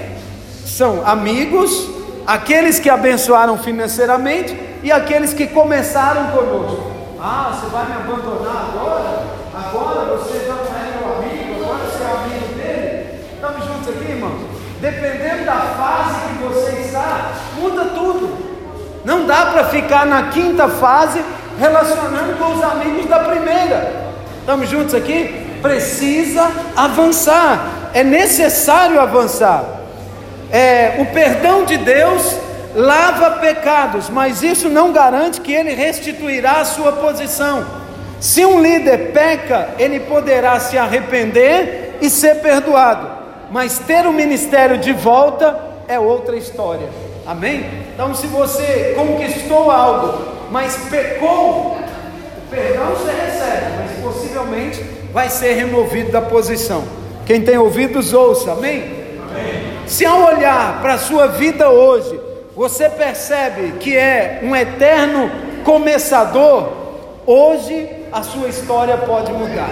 [0.64, 1.88] São amigos,
[2.26, 6.90] aqueles que abençoaram financeiramente e aqueles que começaram conosco.
[7.20, 9.22] Ah, você vai me abandonar agora?
[9.54, 13.24] Agora você não é meu amigo, agora você é amigo dele.
[13.34, 14.40] Estamos juntos aqui, irmãos?
[14.80, 18.52] Dependendo da fase que você está, muda tudo.
[19.04, 21.22] Não dá para ficar na quinta fase
[21.58, 24.02] relacionando com os amigos da primeira.
[24.40, 25.58] Estamos juntos aqui?
[25.62, 29.64] Precisa avançar, é necessário avançar.
[30.50, 32.36] É, o perdão de Deus
[32.74, 37.64] lava pecados, mas isso não garante que ele restituirá a sua posição.
[38.20, 43.08] Se um líder peca, ele poderá se arrepender e ser perdoado,
[43.50, 45.58] mas ter o ministério de volta
[45.88, 46.88] é outra história.
[47.26, 47.64] Amém?
[47.92, 55.54] Então, se você conquistou algo, mas pecou, o perdão você recebe, mas possivelmente vai ser
[55.54, 56.84] removido da posição.
[57.26, 58.52] Quem tem ouvidos, ouça.
[58.52, 58.84] Amém?
[59.30, 59.62] Amém.
[59.86, 62.18] Se ao olhar para a sua vida hoje,
[62.54, 65.30] você percebe que é um eterno
[65.64, 66.72] começador,
[67.26, 69.70] hoje a sua história pode mudar.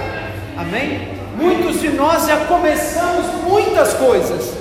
[0.56, 1.08] Amém?
[1.36, 4.54] Muitos de nós já começamos muitas coisas,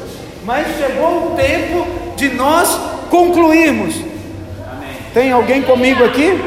[0.43, 2.78] mas chegou o tempo de nós
[3.09, 3.95] concluirmos.
[5.13, 6.38] Tem alguém comigo aqui?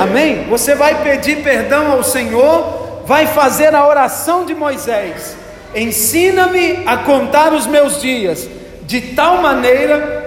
[0.00, 0.46] Amém?
[0.48, 5.36] Você vai pedir perdão ao Senhor, vai fazer a oração de Moisés.
[5.74, 8.48] Ensina-me a contar os meus dias,
[8.82, 10.23] de tal maneira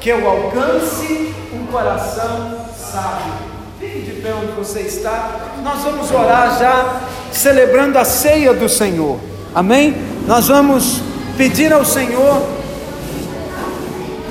[0.00, 3.32] que eu alcance um coração sábio.
[3.80, 5.52] Fique de pé onde você está.
[5.62, 7.00] Nós vamos orar já,
[7.32, 9.18] celebrando a ceia do Senhor.
[9.54, 9.94] Amém?
[10.26, 11.00] Nós vamos
[11.36, 12.42] pedir ao Senhor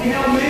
[0.01, 0.47] que realmente.